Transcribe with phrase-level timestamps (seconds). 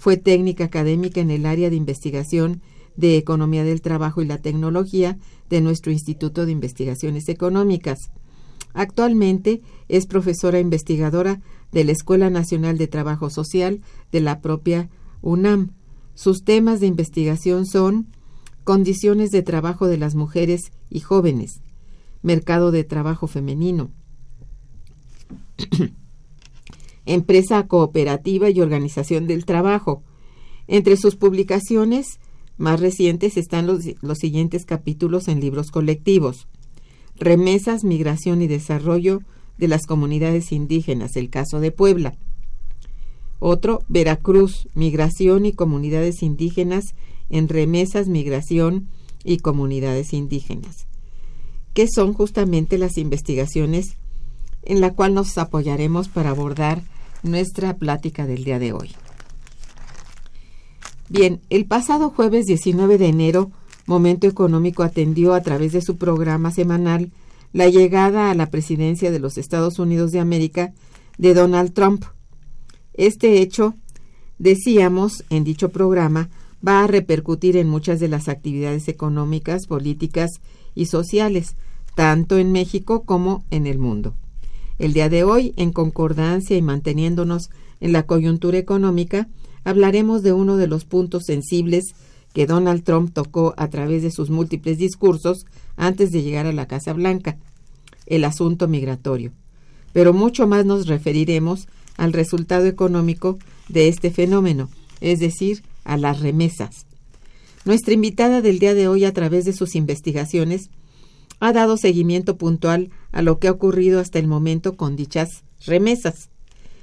[0.00, 2.62] fue técnica académica en el área de investigación
[3.00, 5.18] de Economía del Trabajo y la Tecnología
[5.48, 8.10] de nuestro Instituto de Investigaciones Económicas.
[8.74, 11.40] Actualmente es profesora investigadora
[11.72, 13.80] de la Escuela Nacional de Trabajo Social
[14.12, 14.88] de la propia
[15.22, 15.72] UNAM.
[16.14, 18.06] Sus temas de investigación son
[18.64, 21.62] condiciones de trabajo de las mujeres y jóvenes,
[22.22, 23.90] mercado de trabajo femenino,
[27.06, 30.02] empresa cooperativa y organización del trabajo.
[30.68, 32.20] Entre sus publicaciones
[32.60, 33.82] más recientes están los,
[34.18, 36.46] siguientes capítulos en libros colectivos.
[37.16, 39.22] Remesas, Migración y Desarrollo
[39.56, 42.16] de las Comunidades Indígenas, el caso de Puebla.
[43.38, 46.94] Otro, Veracruz, Migración y Comunidades Indígenas
[47.30, 48.88] en Remesas, Migración
[49.24, 50.86] y Comunidades Indígenas,
[51.72, 53.96] que son justamente las investigaciones
[54.64, 56.82] en la cual nos apoyaremos para abordar
[57.22, 58.90] nuestra plática del día de hoy.
[61.10, 63.50] Bien, el pasado jueves 19 de enero,
[63.84, 67.10] Momento Económico atendió a través de su programa semanal
[67.52, 70.72] la llegada a la presidencia de los Estados Unidos de América
[71.18, 72.04] de Donald Trump.
[72.94, 73.74] Este hecho,
[74.38, 76.30] decíamos en dicho programa,
[76.66, 80.30] va a repercutir en muchas de las actividades económicas, políticas
[80.76, 81.56] y sociales,
[81.96, 84.14] tanto en México como en el mundo.
[84.78, 89.26] El día de hoy, en concordancia y manteniéndonos en la coyuntura económica,
[89.70, 91.94] hablaremos de uno de los puntos sensibles
[92.32, 95.46] que Donald Trump tocó a través de sus múltiples discursos
[95.76, 97.38] antes de llegar a la Casa Blanca,
[98.06, 99.32] el asunto migratorio.
[99.92, 103.38] Pero mucho más nos referiremos al resultado económico
[103.68, 104.68] de este fenómeno,
[105.00, 106.86] es decir, a las remesas.
[107.64, 110.70] Nuestra invitada del día de hoy a través de sus investigaciones
[111.40, 116.28] ha dado seguimiento puntual a lo que ha ocurrido hasta el momento con dichas remesas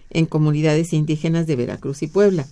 [0.10, 2.48] en comunidades indígenas de Veracruz y Puebla.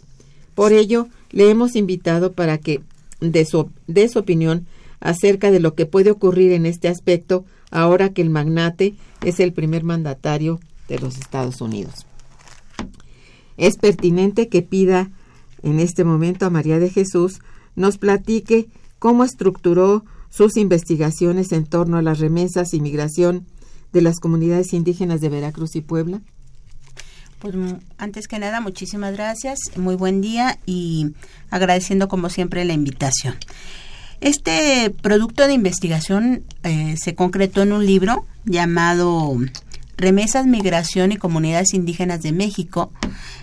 [0.55, 2.81] Por ello, le hemos invitado para que
[3.19, 3.69] dé su,
[4.11, 4.65] su opinión
[4.99, 9.53] acerca de lo que puede ocurrir en este aspecto ahora que el magnate es el
[9.53, 12.05] primer mandatario de los Estados Unidos.
[13.57, 15.11] es pertinente que pida
[15.63, 17.39] en este momento a María de Jesús
[17.75, 18.67] nos platique
[18.99, 23.45] cómo estructuró sus investigaciones en torno a las remesas y migración
[23.93, 26.21] de las comunidades indígenas de Veracruz y Puebla.
[27.39, 27.55] Pues
[27.97, 31.11] antes que nada, muchísimas gracias, muy buen día y
[31.49, 33.35] agradeciendo como siempre la invitación.
[34.21, 39.37] Este producto de investigación eh, se concretó en un libro llamado
[39.97, 42.91] Remesas, Migración y Comunidades Indígenas de México,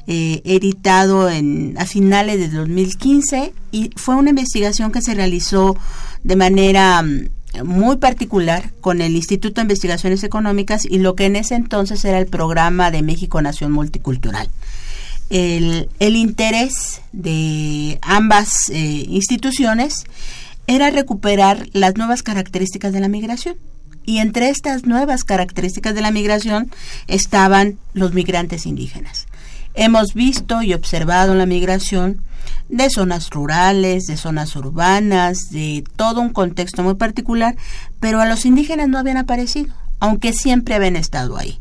[0.07, 5.77] eh, editado en, a finales de 2015 y fue una investigación que se realizó
[6.25, 7.29] de manera mm,
[7.65, 12.19] muy particular con el Instituto de Investigaciones Económicas y lo que en ese entonces era
[12.19, 14.49] el programa de México Nación Multicultural.
[15.31, 20.05] El, interés de ambas eh, instituciones
[20.67, 23.57] era recuperar las nuevas características de la migración
[24.05, 26.71] y entre estas nuevas características de la migración
[27.07, 29.27] estaban los migrantes indígenas.
[29.75, 32.21] Hemos visto y observado la migración
[32.69, 37.57] de zonas rurales, de zonas urbanas, de todo un contexto muy particular,
[38.01, 41.59] pero a los indígenas no habían aparecido, aunque siempre habían estado ahí.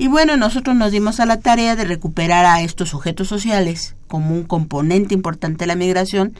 [0.00, 4.34] Y bueno, nosotros nos dimos a la tarea de recuperar a estos sujetos sociales como
[4.34, 6.32] un componente importante de la migración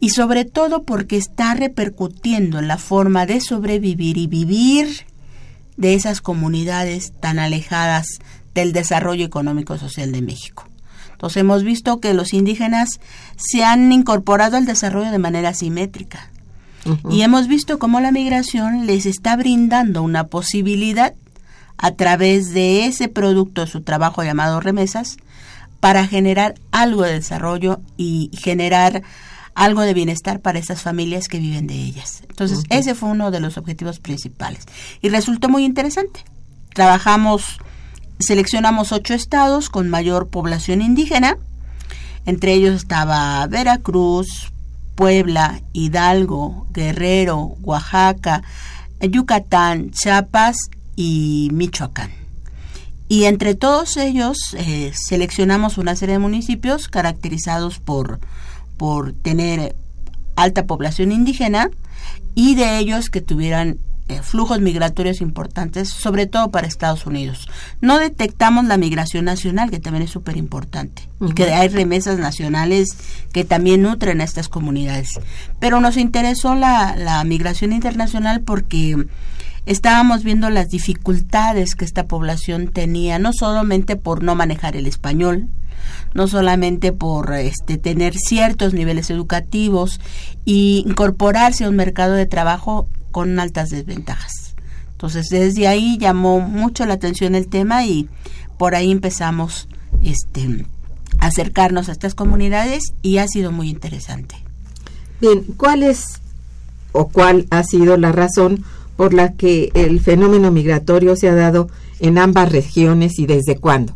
[0.00, 5.04] y sobre todo porque está repercutiendo en la forma de sobrevivir y vivir
[5.76, 8.06] de esas comunidades tan alejadas
[8.54, 10.66] del desarrollo económico social de México.
[11.24, 13.00] Entonces hemos visto que los indígenas
[13.36, 16.28] se han incorporado al desarrollo de manera simétrica.
[17.08, 21.14] Y hemos visto cómo la migración les está brindando una posibilidad
[21.78, 25.16] a través de ese producto de su trabajo llamado remesas
[25.80, 29.02] para generar algo de desarrollo y generar
[29.54, 32.22] algo de bienestar para esas familias que viven de ellas.
[32.28, 34.66] Entonces, ese fue uno de los objetivos principales.
[35.00, 36.22] Y resultó muy interesante.
[36.74, 37.60] Trabajamos,
[38.18, 41.36] seleccionamos ocho estados con mayor población indígena.
[42.26, 44.52] Entre ellos estaba Veracruz,
[44.94, 48.42] Puebla, Hidalgo, Guerrero, Oaxaca,
[49.00, 50.56] Yucatán, Chiapas
[50.96, 52.12] y Michoacán.
[53.08, 58.18] Y entre todos ellos eh, seleccionamos una serie de municipios caracterizados por,
[58.78, 59.76] por tener
[60.36, 61.70] alta población indígena
[62.34, 63.78] y de ellos que tuvieran
[64.08, 67.48] eh, flujos migratorios importantes, sobre todo para Estados Unidos.
[67.80, 72.96] No detectamos la migración nacional, que también es súper importante, y que hay remesas nacionales
[73.32, 75.08] que también nutren a estas comunidades.
[75.58, 79.06] Pero nos interesó la, la migración internacional porque
[79.64, 85.48] estábamos viendo las dificultades que esta población tenía, no solamente por no manejar el español,
[86.12, 90.00] no solamente por este, tener ciertos niveles educativos
[90.44, 94.56] y incorporarse a un mercado de trabajo con altas desventajas.
[94.90, 98.08] Entonces, desde ahí llamó mucho la atención el tema y
[98.58, 99.68] por ahí empezamos
[100.02, 100.66] este,
[101.20, 104.34] acercarnos a estas comunidades y ha sido muy interesante.
[105.20, 106.20] Bien, ¿cuál es
[106.90, 108.64] o cuál ha sido la razón
[108.96, 111.68] por la que el fenómeno migratorio se ha dado
[112.00, 113.94] en ambas regiones y desde cuándo?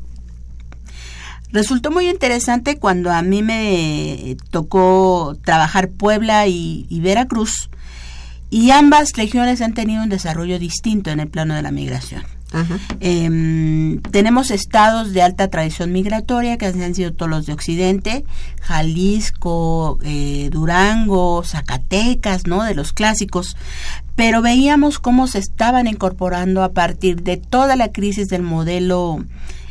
[1.51, 7.69] Resultó muy interesante cuando a mí me tocó trabajar Puebla y, Veracruz
[8.51, 12.25] y ambas regiones han tenido un desarrollo distinto en el plano de la migración.
[13.01, 18.25] Em, tenemos estados de alta tradición migratoria que han sido todos los de Occidente,
[18.63, 22.63] Jalisco, eh, Durango, Zacatecas, ¿no?
[22.65, 23.57] De los clásicos.
[24.17, 29.25] Pero veíamos cómo se estaban incorporando a partir de toda la crisis del modelo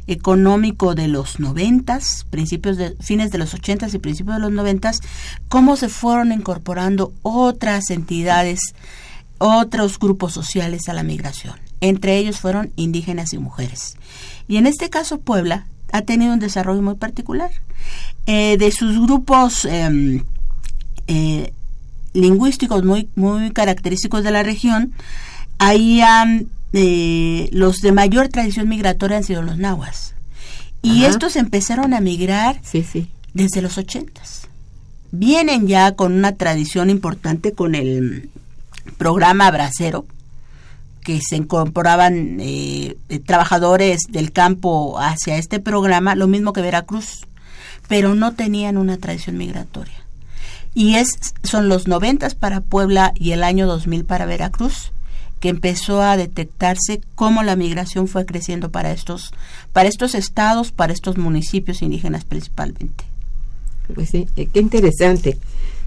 [0.07, 5.01] económico de los noventas, principios de fines de los ochentas y principios de los noventas,
[5.49, 8.59] cómo se fueron incorporando otras entidades,
[9.37, 11.55] otros grupos sociales a la migración.
[11.81, 13.97] Entre ellos fueron indígenas y mujeres.
[14.47, 17.51] Y en este caso Puebla ha tenido un desarrollo muy particular.
[18.25, 20.23] Eh, de sus grupos em,
[21.07, 21.53] eh,
[22.13, 24.93] lingüísticos muy, muy característicos de la región,
[25.59, 30.13] ahí han eh, los de mayor tradición migratoria han sido los nahuas.
[30.81, 32.61] Y estos empezaron a migrar
[33.33, 34.47] desde los ochentas.
[35.11, 38.29] Vienen ya con una tradición importante con el
[38.97, 40.05] programa Bracero,
[41.03, 47.25] que se incorporaban eh, trabajadores del campo hacia este programa, lo mismo que Veracruz,
[47.87, 50.05] pero no tenían una tradición migratoria.
[50.73, 51.09] Y es,
[51.43, 54.91] son los noventas para Puebla y el año 2000 para Veracruz
[55.39, 59.31] que empezó a detectarse cómo la migración fue creciendo para estos,
[59.73, 63.03] para estos estados, para estos municipios indígenas principalmente.
[63.93, 65.37] Pues sí, eh, qué interesante.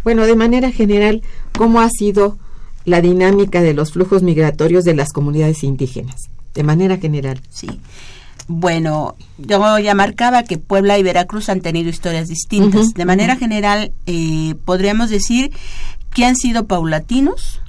[0.05, 1.23] Bueno, de manera general,
[1.57, 2.39] ¿cómo ha sido
[2.85, 6.17] la dinámica de los flujos migratorios de las comunidades indígenas?
[6.55, 7.41] De manera general.
[7.51, 7.69] Sí.
[8.49, 12.95] Bueno, yo ya marcaba que Puebla y Veracruz han tenido historias distintas.
[12.95, 15.53] de manera general, eh, podríamos decir
[16.13, 17.61] que han sido paulatinos.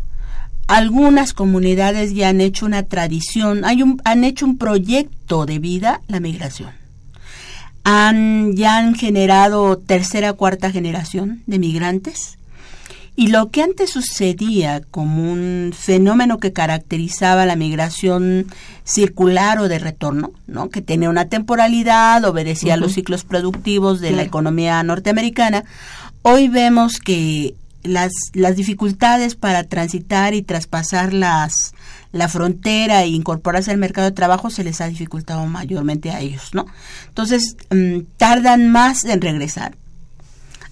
[0.72, 6.00] Algunas comunidades ya han hecho una tradición, hay un, han hecho un proyecto de vida,
[6.08, 6.70] la migración.
[7.84, 12.38] Han, ya han generado tercera, cuarta generación de migrantes
[13.18, 18.48] y lo que antes sucedía como un fenómeno que caracterizaba la migración
[18.86, 20.70] circular o de retorno, ¿no?
[20.70, 25.66] que tenía una temporalidad, obedecía a los ciclos productivos de la economía norteamericana,
[26.22, 31.74] hoy vemos que las, las dificultades para transitar y traspasar las,
[32.12, 36.54] la frontera e incorporarse al mercado de trabajo se les ha dificultado mayormente a ellos,
[36.54, 36.66] ¿no?
[37.08, 39.76] Entonces, mm, tardan más en regresar.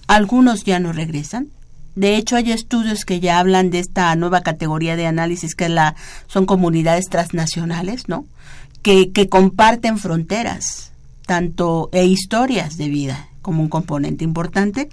[0.06, 1.48] Algunos ya no regresan,
[1.94, 5.96] de hecho, hay estudios que ya hablan de esta nueva categoría de análisis que la,
[6.28, 8.26] son comunidades transnacionales, ¿no?
[8.82, 10.92] Que, que comparten fronteras,
[11.26, 14.88] tanto e historias de vida como un componente importante.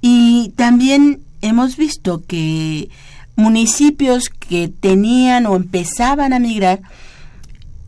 [0.00, 2.88] Y también hemos visto que
[3.36, 6.80] municipios que tenían o empezaban a migrar,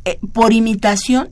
[0.04, 1.30] eh, por imitación,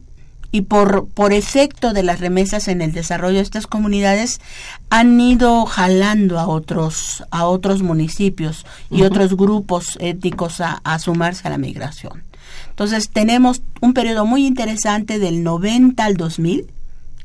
[0.55, 4.41] y por, por efecto de las remesas en el desarrollo de estas comunidades
[4.89, 11.49] han ido jalando a otros, a otros municipios y otros grupos étnicos a, a sumarse
[11.49, 12.23] a la migración.
[12.71, 16.71] Entonces tenemos un periodo muy interesante del 90 al 2000,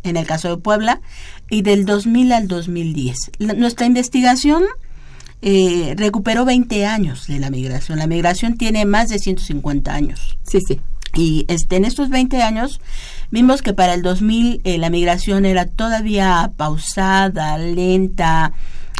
[0.01, 0.99] en el caso de Puebla,
[1.51, 3.15] y del 2000 al 2010.
[3.57, 4.63] nuestra investigación
[5.41, 7.99] eh, recuperó 20 años de la migración.
[7.99, 10.37] La migración tiene más de 150 años.
[10.43, 10.79] Sí, sí.
[11.15, 12.79] Y este, en estos 20 años
[13.31, 18.53] vimos que para el 2000 eh, la migración era todavía pausada, lenta,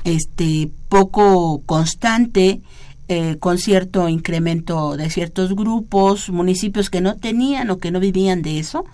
[0.06, 2.62] este, poco constante,
[3.10, 8.42] eh, con cierto incremento de ciertos grupos, municipios que no tenían o que no vivían
[8.42, 8.86] de eso.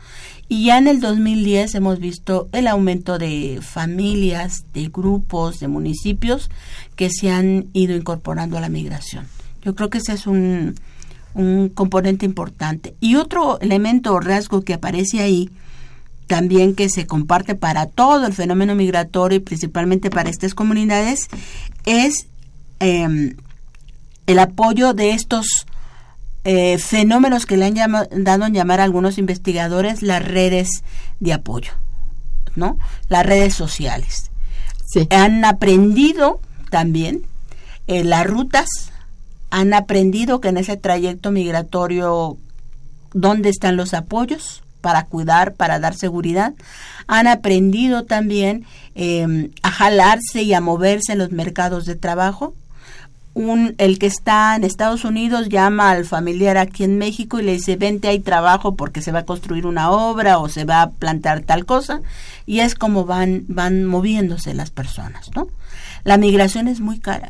[0.48, 6.52] Y ya en el 2010 hemos visto el aumento de familias, de grupos, de municipios
[6.96, 9.28] que se han ido incorporando a la migración.
[9.64, 10.76] Yo creo que ese es un,
[11.34, 12.96] un componente importante.
[13.00, 15.50] Y otro elemento o rasgo que aparece ahí,
[16.28, 21.28] también que se comparte para todo el fenómeno migratorio y principalmente para estas comunidades,
[21.86, 22.28] es
[22.80, 23.36] em,
[24.26, 25.66] el apoyo de estos
[26.46, 30.84] eh, fenómenos que le han dado en llamar a algunos investigadores las redes
[31.20, 31.74] de apoyo,
[32.56, 32.78] ¿no?
[33.10, 34.32] Las redes sociales.
[35.10, 37.24] Han aprendido también
[37.88, 38.68] eh, las rutas
[39.52, 42.38] han aprendido que en ese trayecto migratorio,
[43.14, 44.62] ¿dónde están los apoyos?
[44.86, 46.54] para cuidar, para dar seguridad.
[47.08, 52.54] Han aprendido también em, a jalarse y a moverse en los mercados de trabajo.
[53.36, 57.52] Un, el que está en Estados Unidos llama al familiar aquí en México y le
[57.52, 60.90] dice, vente, hay trabajo porque se va a construir una obra o se va a
[60.90, 62.02] plantar tal cosa.
[62.48, 65.48] Y es como van, van moviéndose las personas, ¿no?
[66.04, 67.30] La migración es muy cara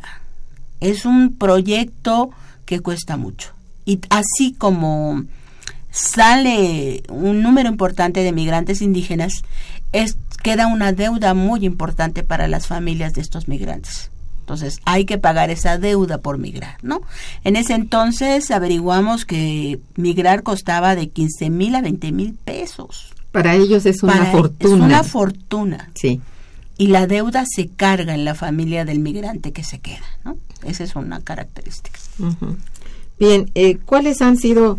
[0.80, 2.30] es un proyecto
[2.64, 3.52] que cuesta mucho.
[3.84, 5.24] Y así como
[5.90, 9.42] sale un número importante de migrantes indígenas,
[9.92, 14.10] es, queda una deuda muy importante para las familias de estos migrantes.
[14.46, 17.02] Entonces hay que pagar esa deuda por migrar, ¿no?
[17.42, 23.12] En ese entonces averiguamos que migrar costaba de 15 mil a 20 mil pesos.
[23.32, 24.76] Para ellos es una fortuna.
[24.76, 25.90] Es una fortuna.
[25.96, 26.20] Sí.
[26.78, 30.38] Y la deuda se carga en la familia del migrante que se queda, ¿no?
[30.62, 31.98] Esa es una característica.
[33.18, 34.76] Bien, eh, ¿cuáles han sido,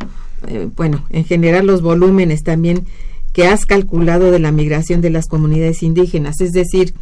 [0.48, 2.88] eh, bueno, en general los volúmenes también
[3.34, 6.40] que has calculado de la migración de las comunidades indígenas?
[6.40, 6.94] Es decir,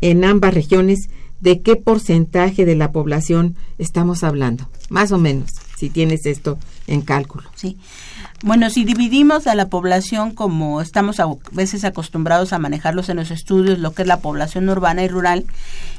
[0.00, 1.08] en ambas regiones,
[1.40, 4.68] ¿de qué porcentaje de la población estamos hablando?
[4.88, 7.48] Más o menos, si tienes esto en cálculo.
[7.54, 7.76] Sí.
[8.42, 13.30] Bueno, si dividimos a la población como estamos a veces acostumbrados a manejarlos en los
[13.30, 15.46] estudios, lo que es la población urbana y rural,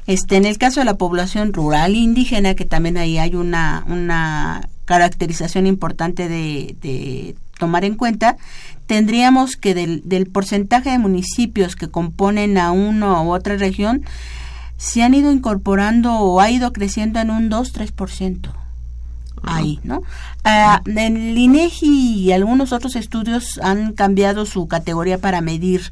[0.06, 4.70] este, en el caso de la población rural indígena, que también ahí hay una, una
[4.86, 8.38] caracterización importante de, de tomar en cuenta,
[8.86, 14.06] tendríamos que del, del porcentaje de municipios que componen a una u otra región,
[14.78, 18.52] se han ido incorporando o ha ido creciendo en un 2-3%
[19.44, 20.00] ahí, ¿no?
[20.44, 25.92] Uh, el INEGI y algunos otros estudios han cambiado su categoría para medir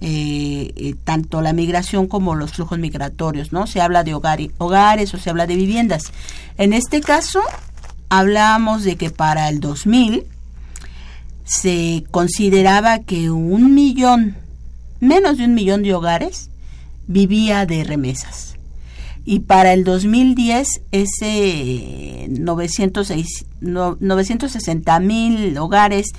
[0.00, 3.66] eh, eh, tanto la migración como los flujos migratorios, ¿no?
[3.66, 6.12] Se habla de hogares o se habla de viviendas.
[6.58, 7.40] En este caso,
[8.08, 10.24] hablamos de que para el 2000
[11.44, 14.36] se consideraba que un millón,
[15.00, 16.50] menos de un millón de hogares,
[17.06, 18.52] vivía de remesas
[19.24, 26.12] y para el 2010 ese 906, 960 mil hogares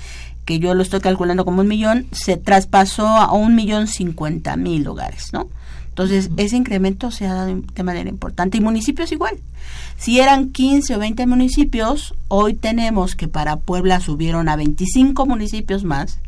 [0.44, 4.86] que yo lo estoy calculando como un millón, se traspasó a un millón cincuenta mil
[4.86, 5.48] hogares, ¿no?
[5.88, 8.58] Entonces, ese incremento se ha dado de manera importante.
[8.58, 9.36] Y municipios igual.
[9.96, 15.84] Si eran 15 o 20 municipios, hoy tenemos que para Puebla subieron a 25 municipios
[15.84, 16.18] más.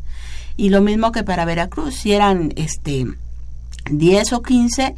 [0.56, 1.96] Y lo mismo que para Veracruz.
[1.96, 3.06] Si eran este
[3.90, 4.95] 10 o 15,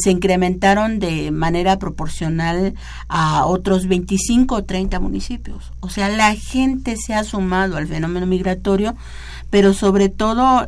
[0.00, 2.74] se incrementaron de manera proporcional
[3.08, 5.72] a otros 25 o 30 municipios.
[5.80, 8.94] O sea, la gente se ha sumado al fenómeno migratorio,
[9.50, 10.66] pero sobre todo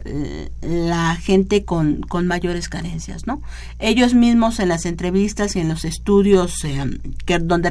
[0.60, 3.40] la gente con, con mayores carencias, ¿no?
[3.78, 6.84] Ellos mismos en las entrevistas y en los estudios eh,
[7.24, 7.70] que, donde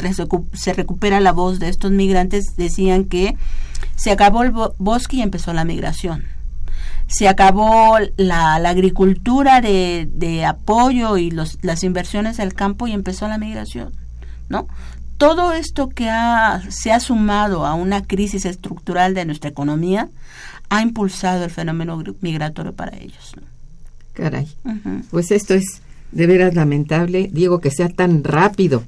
[0.53, 3.36] se recupera la voz de estos migrantes decían que
[3.96, 6.24] se acabó el bosque y empezó la migración
[7.07, 13.27] se acabó la, agricultura de, de, apoyo y los, las inversiones del campo y empezó
[13.27, 13.93] la migración,
[14.50, 14.67] ¿no?
[15.17, 20.10] Todo esto que ha, se ha sumado a una crisis estructural de nuestra economía
[20.69, 23.33] ha impulsado el fenómeno migratorio para ellos.
[23.36, 23.43] ¿no?
[24.13, 24.48] Caray,
[25.12, 25.81] pues esto es
[26.12, 28.83] de veras lamentable, digo que sea tan rápido,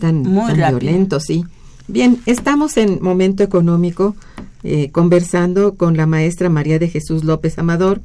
[0.00, 1.44] tan, tan violento, sí.
[1.88, 4.16] Bien, estamos en momento económico
[4.62, 8.00] eh, conversando con la maestra María de Jesús López Amador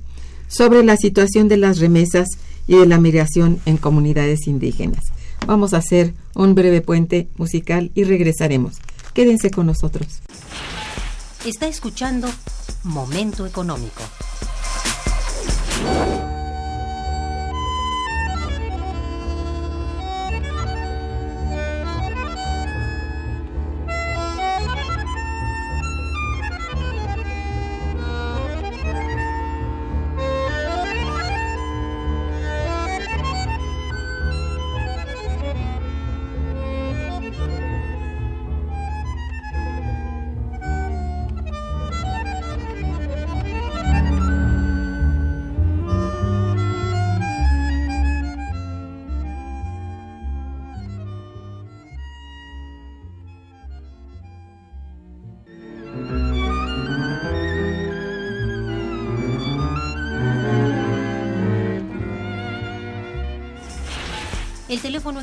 [0.48, 2.30] sobre la situación de las remesas
[2.68, 5.04] y de la migración en comunidades indígenas.
[5.46, 8.78] Vamos a hacer un breve puente musical y regresaremos.
[9.14, 10.22] Quédense con nosotros.
[11.46, 12.28] Está escuchando
[12.84, 14.02] Momento Económico.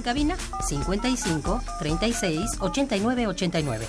[0.02, 0.36] Cabina
[0.68, 3.86] 55 36 89 89.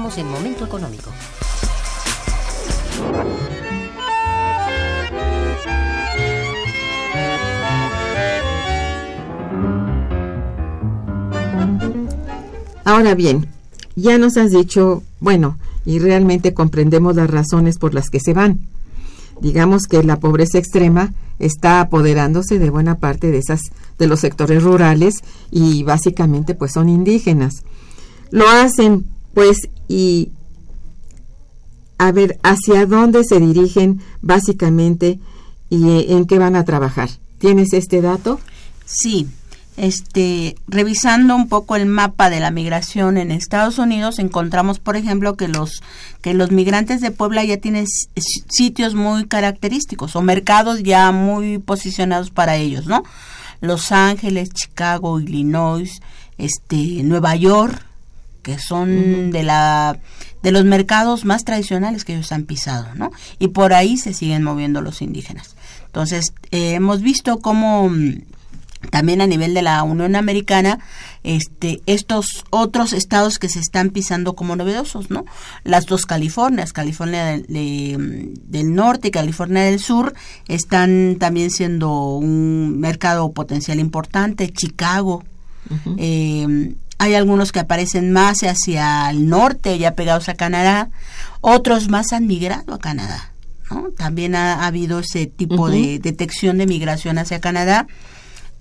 [0.00, 1.10] En Momento Económico.
[12.82, 13.46] Ahora bien,
[13.94, 18.60] ya nos has dicho, bueno, y realmente comprendemos las razones por las que se van.
[19.42, 23.60] Digamos que la pobreza extrema está apoderándose de buena parte de esas
[23.98, 25.16] de los sectores rurales
[25.50, 27.64] y básicamente pues son indígenas.
[28.30, 30.30] Lo hacen pues y
[31.98, 35.18] a ver hacia dónde se dirigen básicamente
[35.68, 37.10] y eh, en qué van a trabajar.
[37.38, 38.40] ¿Tienes este dato?
[38.84, 39.28] Sí.
[39.76, 45.36] Este, revisando un poco el mapa de la migración en Estados Unidos, encontramos, por ejemplo,
[45.36, 45.82] que los
[46.20, 47.86] que los migrantes de Puebla ya tienen
[48.48, 53.04] sitios muy característicos o mercados ya muy posicionados para ellos, ¿no?
[53.62, 56.02] Los Ángeles, Chicago, Illinois,
[56.36, 57.82] este, Nueva York,
[58.42, 59.98] que son de la
[60.42, 63.10] de los mercados más tradicionales que ellos han pisado, ¿no?
[63.38, 65.54] Y por ahí se siguen moviendo los indígenas.
[65.86, 68.22] Entonces, eh, hemos visto cómo mm,
[68.90, 70.78] también a nivel de la Unión Americana,
[71.22, 75.26] este, estos otros estados que se están pisando como novedosos, ¿no?
[75.64, 80.14] Las dos Californias, California del, mm, del norte y California del sur,
[80.48, 84.50] están también siendo un mercado potencial importante.
[84.50, 85.22] Chicago,
[85.98, 90.90] eh, hay algunos que aparecen más hacia el norte, ya pegados a Canadá,
[91.40, 93.32] otros más han migrado a Canadá.
[93.70, 93.88] ¿no?
[93.96, 97.86] También ha, habido ese tipo de detección de migración hacia Canadá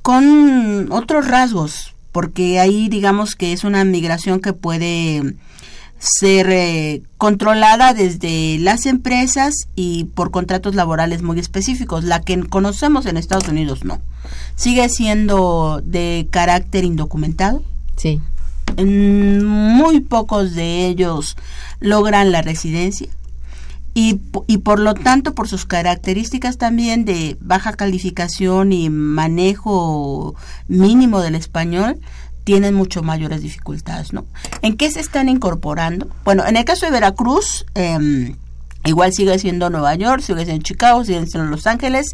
[0.02, 5.36] con otros rasgos, porque ahí digamos que es una migración que puede
[5.98, 12.06] ser eh, controlada desde las empresas y por contratos laborales muy específicos.
[12.06, 14.00] La que conocemos en Estados Unidos no.
[14.56, 17.64] Sigue siendo de carácter indocumentado.
[18.00, 18.22] Sí.
[18.78, 21.36] Muy pocos de ellos
[21.80, 23.10] logran la residencia.
[23.94, 30.36] Y, y, por lo tanto por sus características también de baja calificación y manejo
[30.68, 32.00] mínimo del español
[32.46, 34.26] tienen mucho mayores dificultades, ¿no?
[34.62, 36.08] ¿En qué se están incorporando?
[36.24, 38.34] Bueno, en el caso de Veracruz, eh,
[38.86, 42.08] igual sigue siendo Nueva York, sigue siendo Chicago, sigue siendo Los Ángeles,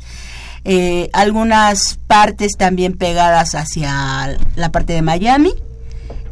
[0.63, 5.53] eh, algunas partes también pegadas hacia la parte de Miami,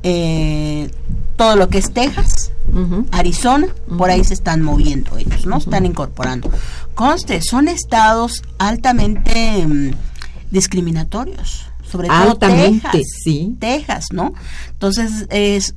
[0.04, 0.92] eh,
[1.36, 2.52] todo lo que es Texas,
[3.12, 5.58] Arizona, por ahí se están moviendo ellos, ¿no?
[5.58, 6.50] Están incorporando.
[6.96, 9.92] Conste, son estados altamente mm,
[10.52, 13.56] discriminatorios sobre todo Texas, sí.
[13.60, 14.34] Texas, ¿no?
[14.72, 15.28] Entonces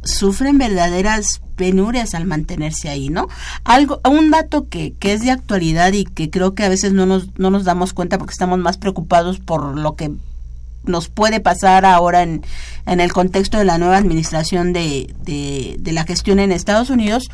[0.03, 3.29] sufren verdaderas penurias al mantenerse ahí, ¿no?
[3.65, 7.05] Algo, un dato que, que es de actualidad y que creo que a veces no
[7.05, 10.11] nos, no nos damos cuenta porque estamos más preocupados por lo que
[10.87, 12.45] nos puede pasar ahora en,
[12.87, 17.29] en el contexto de la nueva administración de, de, de, la gestión en Estados Unidos.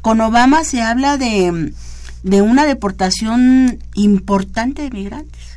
[0.00, 1.72] Con Obama se habla de,
[2.22, 5.56] de una deportación importante de migrantes.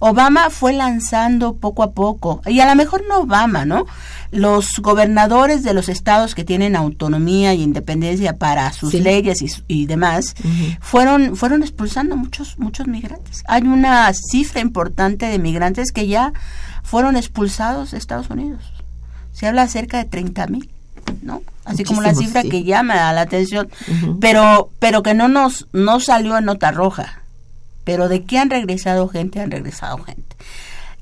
[0.00, 3.84] Obama fue lanzando poco a poco, y a lo mejor no Obama, ¿no?
[4.30, 9.00] Los gobernadores de los estados que tienen autonomía y independencia para sus sí.
[9.00, 10.78] leyes y, y demás, uh -huh.
[10.80, 13.42] fueron, fueron expulsando muchos, muchos migrantes.
[13.48, 16.32] Hay una cifra importante de migrantes que ya
[16.90, 18.72] fueron expulsados de Estados Unidos.
[19.32, 20.70] Se habla cerca de 30 mil.
[21.22, 21.42] ¿no?
[21.64, 22.48] Así Muchísimo, como la cifra sí.
[22.50, 24.18] que llama la atención, uh -huh.
[24.20, 27.22] pero, pero que no nos, no salió en nota roja
[27.88, 30.36] pero de qué han regresado gente, han regresado gente.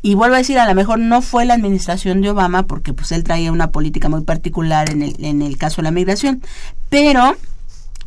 [0.03, 3.11] Y vuelvo a decir, a lo mejor no fue la administración de Obama, porque pues
[3.11, 6.44] él traía una política muy particular en el, en el caso de la migración,
[6.88, 7.35] pero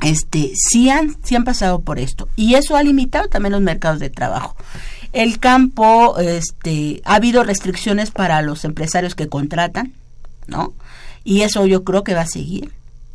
[0.02, 2.30] este sí han, sí han pasado por esto.
[2.38, 4.56] Y eso ha limitado también los mercados de trabajo.
[5.14, 9.94] El campo, este, ha habido restricciones para los empresarios que contratan,
[10.48, 10.74] ¿no?
[11.24, 12.72] Y eso yo creo que va a seguir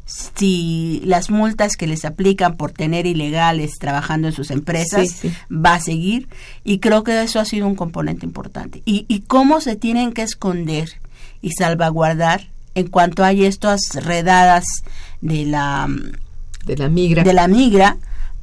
[0.06, 5.34] si las multas que les aplican por tener ilegales trabajando en sus empresas sí, sí.
[5.50, 6.28] va a seguir
[6.62, 10.22] y creo que eso ha sido un componente importante y, y cómo se tienen que
[10.22, 10.90] esconder
[11.40, 14.64] y salvaguardar en cuanto hay estas redadas
[15.22, 15.88] de la
[16.66, 17.96] de la migra de la migra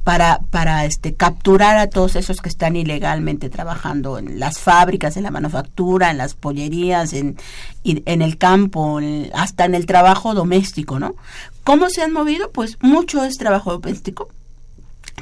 [0.04, 5.22] para, para este, capturar a todos esos que están ilegalmente trabajando en las fábricas, en
[5.22, 7.36] la manufactura, en las pollerías, en,
[7.84, 9.00] en el campo,
[9.32, 11.14] hasta en el trabajo doméstico, ¿no?
[11.62, 12.50] ¿Cómo se han movido?
[12.50, 14.28] Pues mucho es trabajo doméstico,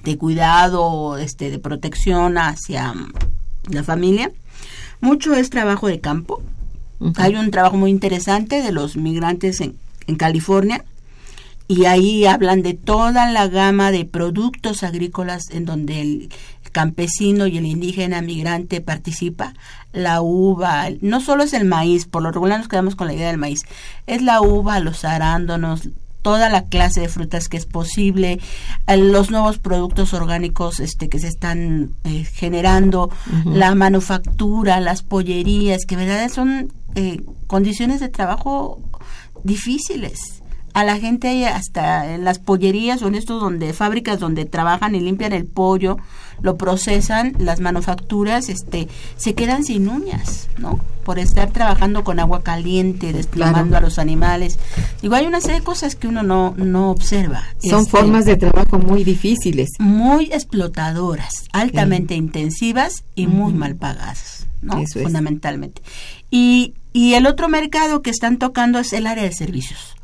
[0.05, 2.95] de cuidado, este, de protección hacia
[3.69, 4.31] la familia.
[5.03, 6.43] Mucho es trabajo de campo.
[7.01, 7.15] Uh -huh.
[7.19, 10.85] Hay un trabajo muy interesante de los migrantes en, en California,
[11.71, 16.29] y ahí hablan de toda la gama de productos agrícolas en donde el
[16.73, 19.55] campesino y el indígena migrante participa,
[19.93, 23.29] la uva, no solo es el maíz, por lo regular nos quedamos con la idea
[23.29, 23.61] del maíz,
[24.09, 25.91] es la uva, los arándanos,
[26.23, 28.41] toda la clase de frutas que es posible,
[28.89, 33.55] eh, los nuevos productos orgánicos este, que se están eh, generando, uh -huh.
[33.55, 38.81] la manufactura, las pollerías, que verdad son eh, condiciones de trabajo
[39.45, 40.40] difíciles
[40.75, 45.01] a la gente hasta en las pollerías o en estos donde fábricas donde trabajan y
[45.01, 45.97] limpian el pollo,
[46.43, 50.81] lo procesan, las manufacturas, este, se quedan sin uñas, ¿no?
[51.05, 53.87] Por estar trabajando con agua caliente, desplomando claro.
[53.87, 54.59] a los animales.
[55.03, 57.45] Digo, hay una serie de cosas que uno no, no observa.
[57.63, 59.71] Son este, formas de trabajo muy difíciles.
[59.79, 62.19] Muy explotadoras, altamente sí.
[62.19, 63.33] intensivas y uh -huh.
[63.33, 64.79] muy mal pagadas, ¿no?
[64.79, 65.83] Eso Fundamentalmente.
[65.85, 66.25] Es.
[66.31, 69.97] Y, y el otro mercado que están tocando es el área de servicios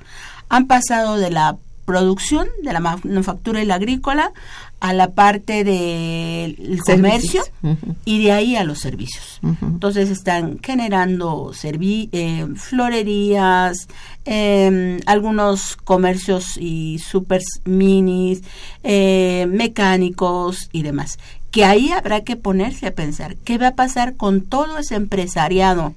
[0.48, 1.56] han pasado de la
[1.86, 4.32] producción, de la manufactura y la agrícola,
[4.80, 7.94] a la parte del comercio uh -huh.
[8.04, 9.38] y de ahí a los servicios.
[9.42, 9.56] Uh -huh.
[9.62, 13.88] Entonces están generando eh, florerías,
[14.26, 18.42] eh, algunos comercios y super minis,
[18.82, 21.18] eh, mecánicos y demás.
[21.50, 25.94] Que ahí habrá que ponerse a pensar qué va a pasar con todo ese empresariado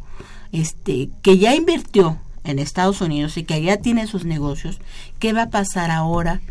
[0.53, 4.79] este, que ya invirtió en Estados Unidos y que ya tiene sus negocios,
[5.19, 6.41] ¿qué va a pasar ahora?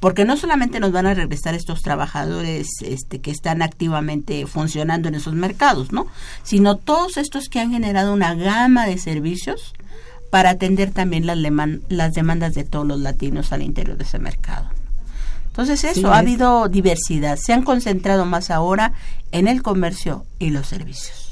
[0.00, 5.16] Porque no solamente nos van a regresar estos trabajadores este, que están activamente funcionando en
[5.16, 6.06] esos mercados, ¿no?
[6.44, 9.74] Sino todos estos que han generado una gama de servicios
[10.30, 11.38] para atender también las,
[11.88, 14.66] las demandas de todos los latinos al interior de ese mercado.
[15.48, 17.36] Entonces eso, sí, ha habido diversidad.
[17.36, 18.92] Se han concentrado más ahora
[19.32, 21.27] en el comercio y los servicios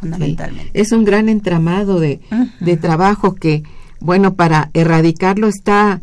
[0.00, 0.70] fundamentalmente.
[0.72, 2.58] Sí, es un gran entramado de, uh -huh.
[2.60, 3.62] de trabajo que,
[4.00, 6.00] bueno, para erradicarlo está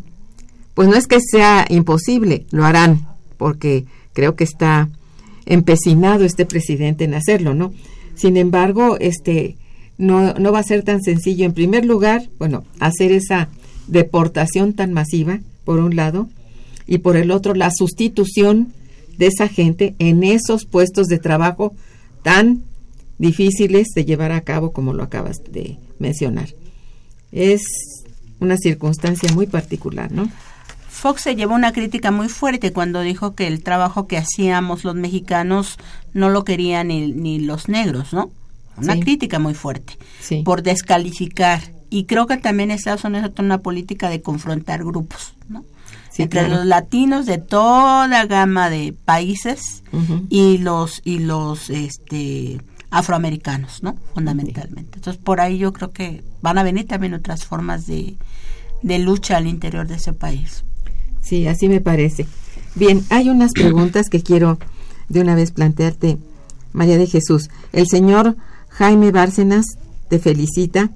[0.78, 3.04] pues no es que sea imposible, lo harán,
[3.36, 4.88] porque creo que está
[5.44, 7.72] empecinado este presidente en hacerlo, ¿no?
[8.14, 9.56] Sin embargo, este
[9.98, 11.44] no, no va a ser tan sencillo.
[11.44, 13.48] En primer lugar, bueno, hacer esa
[13.88, 16.28] deportación tan masiva, por un lado,
[16.86, 18.72] y por el otro, la sustitución
[19.16, 21.74] de esa gente en esos puestos de trabajo
[22.22, 22.62] tan
[23.18, 26.48] difíciles de llevar a cabo como lo acabas de mencionar.
[27.32, 27.62] Es
[28.40, 30.30] una circunstancia muy particular, ¿no?
[30.88, 34.96] Fox se llevó una crítica muy fuerte cuando dijo que el trabajo que hacíamos los
[34.96, 35.76] mexicanos
[36.12, 38.30] no lo querían ni, ni los negros, ¿no?
[38.76, 39.98] Una crítica muy fuerte
[40.44, 41.60] por descalificar.
[41.90, 45.64] Y creo que también Estados Unidos tiene una política de confrontar grupos, ¿no?
[46.16, 49.84] Entre los latinos de toda gama de países
[50.28, 53.96] y los y los este afroamericanos, ¿no?
[54.14, 54.96] Fundamentalmente.
[54.96, 58.16] Entonces, por ahí yo creo que van a venir también otras formas de,
[58.82, 60.64] de lucha al interior de ese país.
[61.20, 62.26] Sí, así me parece.
[62.74, 64.58] Bien, hay unas preguntas que quiero
[65.08, 66.18] de una vez plantearte,
[66.72, 67.50] María de Jesús.
[67.72, 68.36] El señor
[68.70, 69.66] Jaime Bárcenas
[70.08, 70.90] te felicita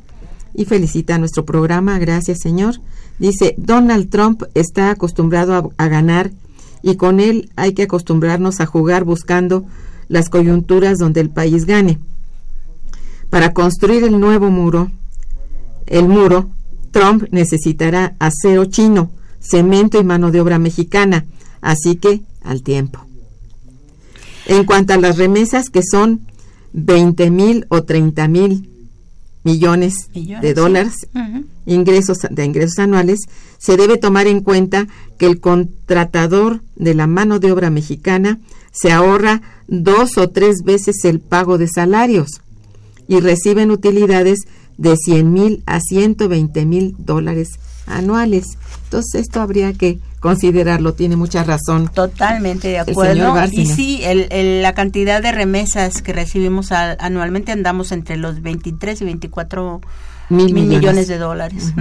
[0.55, 1.98] y felicita a nuestro programa.
[1.98, 2.76] Gracias, señor.
[3.18, 6.31] Dice, Donald Trump está acostumbrado a, a ganar
[6.83, 9.64] y con él hay que acostumbrarnos a jugar buscando
[10.09, 11.99] las coyunturas donde el país gane.
[13.31, 14.91] Para construir el nuevo muro,
[15.87, 16.51] el muro,
[16.91, 19.11] Trump necesitará acero chino
[19.43, 21.27] cemento y mano de obra mexicana,
[21.61, 23.05] así que al tiempo.
[24.47, 26.21] En cuanto a las remesas, que son
[26.73, 28.69] 20 mil o 30 mil
[29.45, 31.09] millones, de dólares,
[31.67, 33.21] ingresos, de ingresos anuales,
[33.59, 34.87] se debe tomar en cuenta
[35.19, 38.38] que el contratador de la mano de obra mexicana
[38.73, 42.40] se ahorra dos o tres veces el pago de salarios
[43.09, 44.40] y reciben utilidades
[44.79, 48.59] de 100 mil a 120 mil dólares anuales.
[48.85, 51.90] Entonces esto habría que considerarlo, tiene mucha razón.
[51.92, 53.35] Totalmente de acuerdo.
[53.51, 59.05] Y sí, el, la cantidad de remesas que recibimos anualmente andamos entre los 23 y
[59.05, 59.81] 24
[60.31, 61.09] mil, millones.
[61.09, 61.72] de dólares.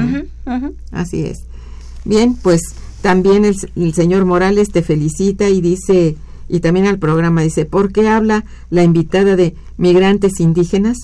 [0.92, 1.40] Así es.
[2.04, 2.62] Bien, pues
[3.02, 6.16] también el, el, señor Morales te felicita y dice,
[6.52, 10.98] y también al programa dice, ¿por qué habla la invitada de migrantes indígenas?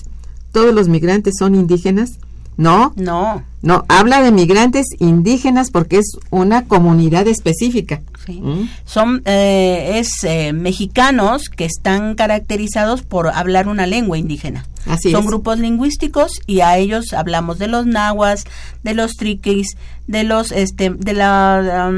[0.52, 2.18] ¿Todos los migrantes son indígenas?
[2.58, 2.92] No.
[2.96, 3.42] No.
[3.60, 8.00] No, habla de migrantes indígenas porque es una comunidad específica.
[8.24, 8.40] Sí.
[8.40, 8.68] ¿Mm?
[8.84, 14.64] Son eh, es eh, mexicanos que están caracterizados por hablar una lengua indígena.
[14.86, 18.44] Así Son grupos lingüísticos y a ellos hablamos de los nahuas,
[18.82, 21.90] de los triquis, de los este de la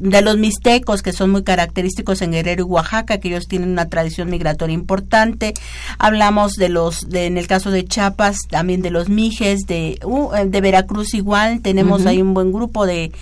[0.00, 3.88] de los mixtecos que son muy característicos en Guerrero y Oaxaca, que ellos tienen una
[3.88, 5.54] tradición migratoria importante.
[5.98, 10.21] Hablamos de los de, en el caso de Chiapas también de los mijes de uh,
[10.30, 13.12] de Veracruz igual, tenemos ahí un buen grupo de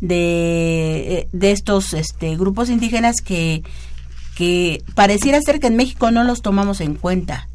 [0.00, 3.62] de, de estos este grupos indígenas que
[4.34, 7.48] que pareciera ser que en México no los tomamos en cuenta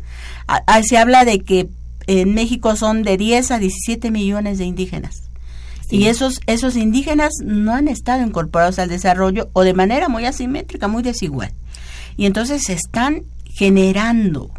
[0.88, 1.70] se habla de que
[2.08, 5.24] en México son de 10 a 17 millones de indígenas.
[5.90, 10.88] Y esos, esos indígenas no han estado incorporados al desarrollo o de manera muy asimétrica,
[10.88, 11.52] muy desigual.
[12.18, 14.50] Y entonces se están generando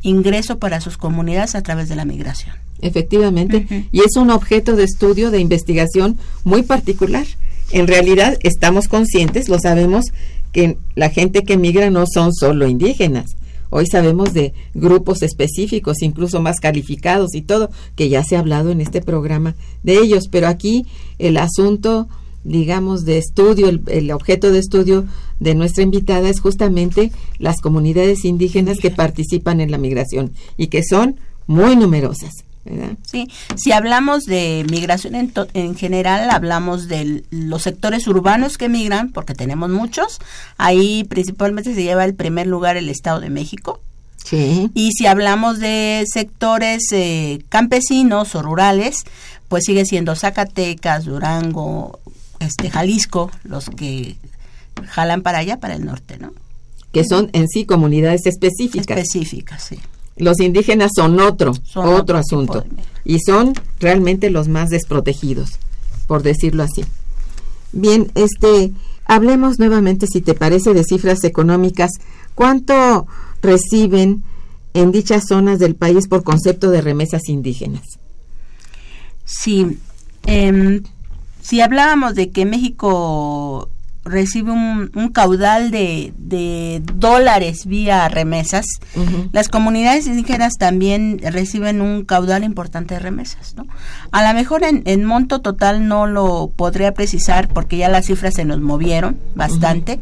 [0.00, 2.56] ingreso para sus comunidades a través de la migración.
[2.82, 7.26] Efectivamente, y es un objeto de estudio, de investigación muy particular.
[7.72, 10.06] En realidad estamos conscientes, lo sabemos,
[10.52, 13.36] que la gente que migra no son solo indígenas,
[13.72, 18.72] Hoy sabemos de grupos específicos, incluso más calificados y todo, que ya se ha hablado
[18.72, 20.86] en este programa de ellos, pero aquí
[21.20, 22.08] el asunto,
[22.42, 25.06] digamos, de estudio, el, objeto de estudio
[25.38, 30.82] de nuestra invitada es justamente las comunidades indígenas que participan en la migración y que
[30.82, 32.32] son muy numerosas.
[33.10, 39.10] Sí, si hablamos de migración en, en, general, hablamos de los sectores urbanos que migran,
[39.10, 40.18] porque tenemos muchos.
[40.58, 43.80] Ahí principalmente se lleva el primer lugar el Estado de México.
[44.24, 44.70] Sí.
[44.74, 49.04] Y si hablamos de sectores eh, campesinos o rurales,
[49.48, 51.98] pues sigue siendo Zacatecas, Durango,
[52.40, 54.16] este Jalisco, los que
[54.86, 56.32] jalan para allá, para el norte, ¿no?
[56.92, 58.98] Que son en sí comunidades específicas.
[58.98, 59.78] Específicas, sí.
[60.20, 62.64] Los indígenas son otro, otro, asunto.
[63.04, 65.58] Y son realmente los más desprotegidos,
[66.06, 66.84] por decirlo así.
[67.72, 68.72] Bien, este,
[69.06, 71.90] hablemos nuevamente, si te parece, de cifras económicas.
[72.34, 73.06] ¿Cuánto
[73.40, 74.22] reciben
[74.74, 77.82] en dichas zonas del país por concepto de remesas indígenas?
[79.24, 79.78] Sí,
[80.26, 80.82] em,
[81.40, 83.70] si hablábamos de que México
[84.10, 88.66] recibe un, un caudal de, de, dólares vía remesas,
[89.32, 93.54] las comunidades indígenas también reciben un caudal importante de remesas.
[93.56, 93.66] ¿no?
[94.10, 98.34] A lo mejor en, en, monto total no lo podría precisar porque ya las cifras
[98.34, 100.00] se nos movieron bastante,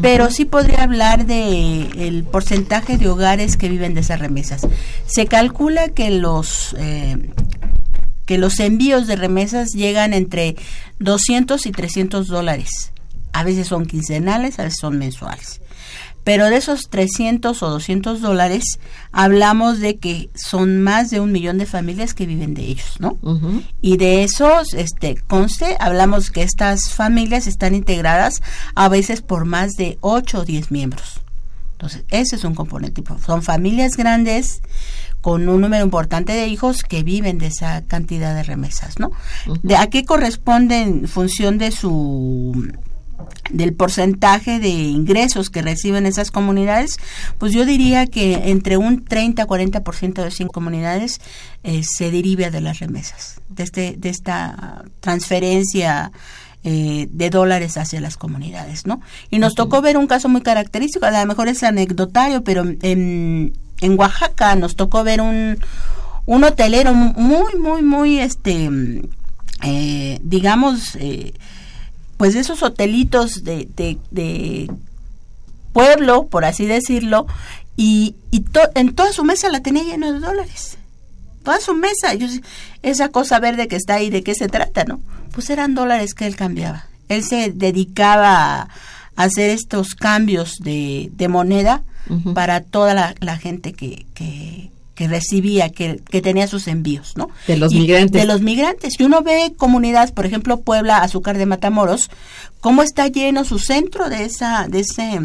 [0.00, 4.66] pero sí podría hablar de el porcentaje de hogares que viven de esas remesas.
[5.06, 7.30] Se calcula que los eh,
[8.28, 10.54] que los envíos de remesas llegan entre
[10.98, 12.92] 200 y 300 dólares.
[13.32, 15.60] A veces son quincenales, a veces son mensuales.
[16.24, 18.78] Pero de esos 300 o 200 dólares,
[19.12, 23.16] hablamos de que son más de un millón de familias que viven de ellos, ¿no?
[23.80, 28.42] Y de esos, este, conste, hablamos que estas familias están integradas
[28.74, 31.22] a veces por más de 8 o 10 miembros.
[31.72, 33.02] Entonces, ese es un componente.
[33.24, 34.60] Son familias grandes
[35.20, 39.12] con un número importante de hijos que viven de esa cantidad de remesas, ¿no?
[39.62, 42.70] ¿De a qué corresponde en función de su
[43.50, 46.96] del porcentaje de ingresos que reciben esas comunidades,
[47.38, 51.20] pues yo diría que entre un 30 a 40% de esas comunidades
[51.62, 56.12] eh, se deriva de las remesas, de, este, de esta transferencia
[56.64, 59.00] eh, de dólares hacia las comunidades, ¿no?
[59.30, 63.52] Y nos tocó ver un caso muy característico, a lo mejor es anecdotario, pero en,
[63.80, 65.58] en Oaxaca nos tocó ver un,
[66.26, 68.68] un hotelero muy, muy, muy, este,
[69.62, 70.96] eh, digamos,
[72.18, 73.68] pues de esos hotelitos de,
[74.10, 74.70] de,
[75.72, 77.26] pueblo, por así decirlo,
[77.76, 80.76] y, y en toda su mesa la tenía llena de dólares.
[81.44, 82.14] Toda su mesa.
[82.14, 82.26] Yo,
[82.82, 85.00] esa cosa verde que está ahí, ¿de qué se trata, no?
[85.38, 86.86] pues eran dólares que él cambiaba.
[87.08, 88.68] Él se dedicaba a
[89.14, 91.82] hacer estos cambios de, moneda
[92.34, 94.72] para toda la, gente que, que,
[95.06, 97.30] recibía, que, tenía sus envíos, ¿no?
[97.46, 98.20] De los migrantes.
[98.20, 98.98] De los migrantes.
[98.98, 102.10] Y uno ve comunidades, por ejemplo, Puebla, Azúcar de Matamoros,
[102.60, 105.20] cómo está lleno su centro de esa, de ese,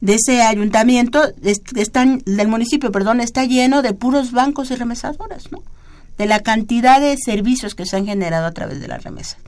[0.00, 1.22] de ese ayuntamiento,
[1.74, 5.62] están, del municipio, perdón, está lleno de puros bancos y remesadoras, ¿no?
[6.18, 9.38] de la cantidad de servicios que se han generado a través de la remesa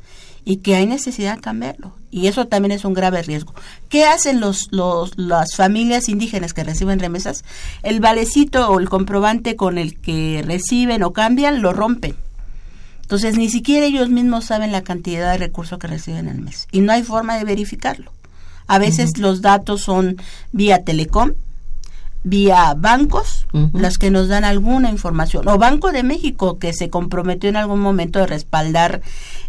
[0.45, 1.93] y que hay necesidad de cambiarlo.
[2.11, 3.55] Y eso también es un grave riesgo.
[3.89, 7.45] ¿Qué hacen los, los, las familias indígenas que reciben remesas?
[7.83, 12.15] El valecito o el comprobante con el que reciben o cambian lo rompen.
[13.03, 16.69] Entonces ni siquiera ellos mismos saben la cantidad de recursos que reciben al mes.
[16.73, 18.13] Y no hay forma de verificarlo.
[18.67, 20.17] A veces los datos son
[20.53, 21.33] vía telecom
[22.25, 27.51] vía bancos, las que nos dan alguna información, o Banco de México, que se comprometió
[27.51, 29.03] en algún momento de respaldar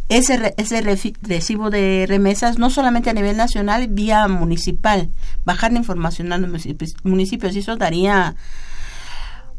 [0.09, 5.09] ese, ese recibo de remesas, no solamente a nivel nacional, vía municipal,
[5.45, 6.49] bajar la información a los
[7.03, 8.35] municipios, y eso daría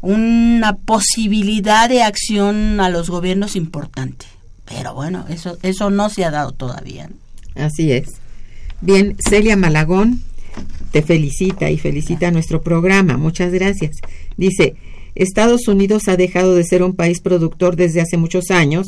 [0.01, 4.25] una posibilidad de acción a los gobiernos importante.
[4.65, 7.09] Pero bueno, eso, eso no se ha dado todavía.
[7.55, 8.09] Así es.
[8.81, 10.21] Bien, Celia Malagón
[10.91, 13.17] te felicita y felicita a nuestro programa.
[13.17, 13.97] Muchas gracias.
[14.37, 14.75] Dice,
[15.17, 18.87] Estados Unidos ha dejado de ser un país productor desde hace muchos años,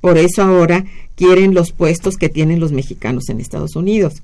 [0.00, 0.84] por eso ahora
[1.14, 4.22] quieren los puestos que tienen los mexicanos en Estados Unidos.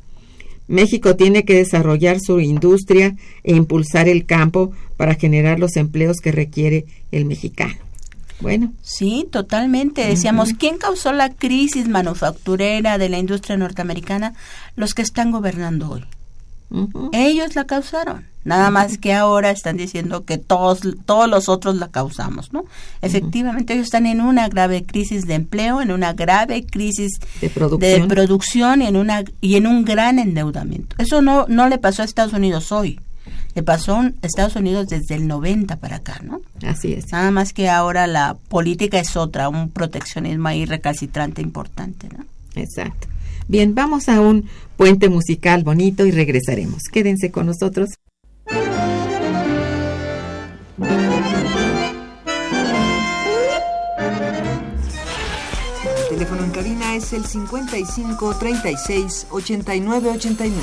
[0.68, 6.32] México tiene que desarrollar su industria e impulsar el campo para generar los empleos que
[6.32, 7.74] requiere el mexicano.
[8.40, 8.72] Bueno.
[8.82, 10.04] Sí, totalmente.
[10.04, 14.34] Decíamos, ¿quién causó la crisis manufacturera de la industria norteamericana?
[14.74, 16.04] Los que están gobernando hoy.
[17.12, 18.26] Ellos la causaron.
[18.44, 22.64] Nada más que ahora están diciendo que todos, todos los otros la causamos, ¿no?
[23.00, 28.02] Efectivamente, ellos están en una grave crisis de empleo, en una grave crisis de producción,
[28.02, 30.96] de producción y, en una, y en un gran endeudamiento.
[30.98, 32.98] Eso no, no le pasó a Estados Unidos hoy.
[33.54, 36.40] Le pasó a Estados Unidos desde el 90 para acá, ¿no?
[36.66, 37.12] Así es.
[37.12, 42.24] Nada más que ahora la política es otra, un proteccionismo ahí recalcitrante importante, ¿no?
[42.54, 43.11] Exacto.
[43.48, 46.84] Bien, vamos a un puente musical bonito y regresaremos.
[46.84, 47.90] Quédense con nosotros.
[55.86, 60.60] El teléfono en cabina es el 55 36 89 89.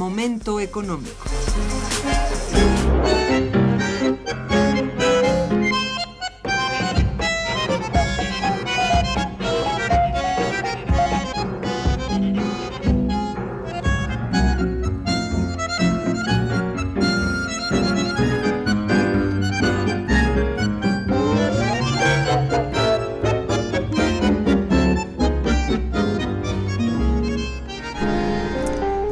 [0.00, 1.26] Momento Económico.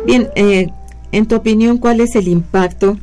[0.06, 0.67] Bien, eh,
[1.18, 2.98] en tu opinión, ¿cuál es el impacto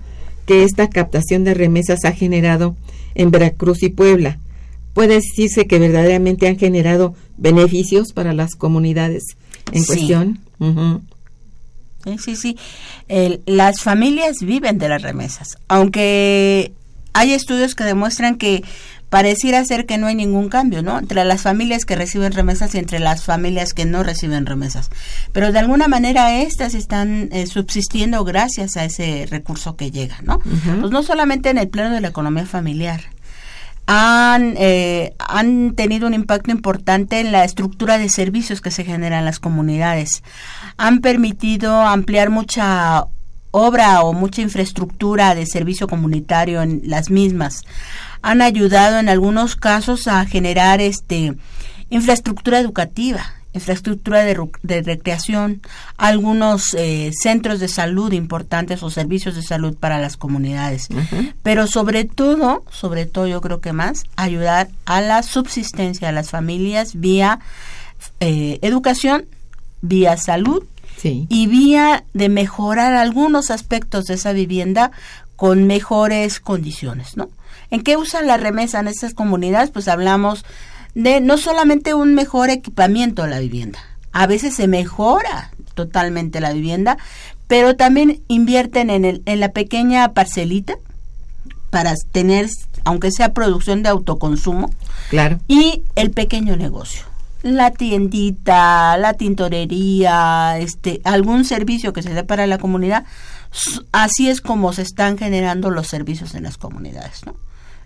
[0.46, 2.76] que esta captación de remesas ha generado
[3.14, 4.40] en Veracruz y Puebla?
[4.94, 9.24] ¿Puede decirse que verdaderamente han generado beneficios para las comunidades
[9.72, 9.88] en Sí.
[9.88, 10.40] cuestión?
[10.60, 11.02] Ujú.
[12.06, 12.58] Sí, sí, sí.
[13.08, 16.72] El- las familias viven de las remesas, aunque
[17.14, 18.64] hay estudios que demuestran que
[19.16, 21.00] pareciera ser que no hay ningún cambio, ¿no?
[21.00, 24.90] Entre las familias que reciben remesas y entre las familias que no reciben remesas.
[25.32, 30.40] Pero de alguna manera estas están eh, subsistiendo gracias a ese recurso que llega, ¿no?
[30.82, 33.04] Pues no solamente en el plano de la economía familiar,
[33.88, 39.20] han, eh, han tenido un impacto importante en la estructura de servicios que se generan
[39.20, 40.24] en las comunidades.
[40.76, 43.06] Han permitido ampliar mucha
[43.56, 47.62] obra o mucha infraestructura de servicio comunitario en las mismas.
[48.22, 51.36] Han ayudado en algunos casos a generar este
[51.90, 55.62] infraestructura educativa, infraestructura de, recreación,
[55.96, 60.90] algunos eh, centros de salud importantes o servicios de salud para las comunidades.
[61.42, 66.30] Pero sobre todo, sobre todo yo creo que más, ayudar a la subsistencia de las
[66.30, 67.40] familias vía
[68.20, 69.26] eh, educación,
[69.82, 70.64] vía salud
[70.98, 71.28] Sí.
[71.30, 74.92] y vía de mejorar algunos aspectos de esa vivienda
[75.36, 77.30] con mejores condiciones, ¿no?
[77.72, 79.72] ¿En qué usan la remesa en estas comunidades?
[79.72, 80.46] Pues hablamos
[80.94, 83.80] de no solamente un mejor equipamiento de la vivienda,
[84.14, 86.98] a veces se mejora totalmente la vivienda,
[87.48, 90.76] pero también invierten en, el, en la pequeña parcelita
[91.70, 92.48] para tener,
[92.86, 94.72] aunque sea producción de autoconsumo,
[95.10, 95.40] Claro.
[95.48, 97.04] y el pequeño negocio.
[97.46, 103.06] La tiendita, la tintorería, este, algún servicio que se dé para la comunidad,
[103.92, 107.36] así es como se están generando los servicios en las comunidades, ¿no?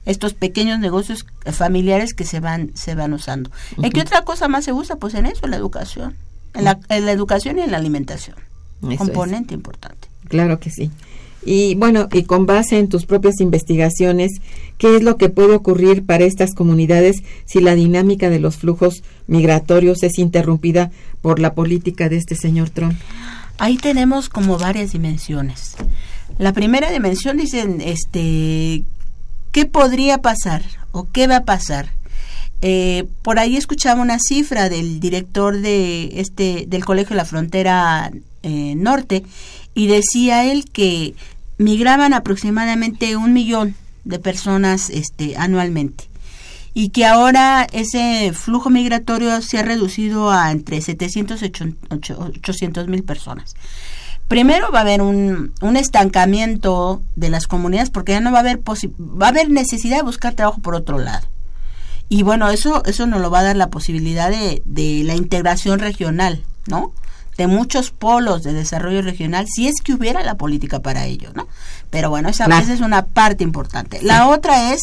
[0.05, 3.51] Estos pequeños negocios eh, familiares que se van, se van usando.
[3.83, 4.95] ¿En qué otra cosa más se usa?
[4.95, 6.15] Pues en eso, en la educación.
[6.53, 8.37] En la, en la educación y en la alimentación.
[8.81, 8.97] Eso es.
[8.97, 10.07] Componente importante.
[10.29, 10.89] Claro que sí.
[11.45, 14.41] Y bueno, y con base en tus propias investigaciones,
[14.77, 19.03] ¿qué es lo que puede ocurrir para estas comunidades si la dinámica de los flujos
[19.27, 22.95] migratorios es interrumpida por la política de este señor Trump?
[23.57, 25.75] Ahí tenemos como varias dimensiones.
[26.37, 28.83] La primera dimensión dicen, este,
[29.51, 31.89] ¿qué podría pasar o qué va a pasar?
[32.61, 38.11] Eh, por ahí escuchaba una cifra del director de este del Colegio de la Frontera
[38.43, 39.23] eh, Norte
[39.73, 41.15] y decía él que
[41.57, 46.09] migraban aproximadamente un millón de personas este, anualmente
[46.73, 51.51] y que ahora ese flujo migratorio se ha reducido a entre 700 y
[51.89, 53.55] 800 mil personas.
[54.27, 58.41] Primero va a haber un, un estancamiento de las comunidades porque ya no va a
[58.41, 61.25] haber va a haber necesidad de buscar trabajo por otro lado.
[62.09, 65.79] Y bueno, eso eso nos lo va a dar la posibilidad de, de la integración
[65.79, 66.91] regional, ¿no?
[67.37, 71.47] De muchos polos de desarrollo regional, si es que hubiera la política para ello, ¿no?
[71.89, 72.63] Pero bueno, esa, Claro.
[72.63, 73.99] esa es una parte importante.
[74.01, 74.81] La otra es,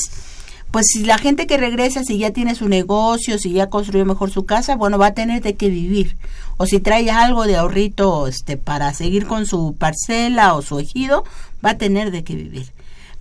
[0.71, 4.31] pues si la gente que regresa, si ya tiene su negocio, si ya construyó mejor
[4.31, 6.17] su casa, bueno, va a tener de qué vivir.
[6.59, 11.25] O si trae algo de ahorrito este, para seguir con su parcela o su ejido,
[11.65, 12.73] va a tener de qué vivir.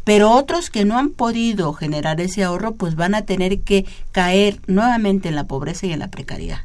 [0.06, 4.62] Pero otros que no han podido generar ese ahorro, pues van a tener que caer
[4.68, 6.60] nuevamente en la pobreza y en la precariedad.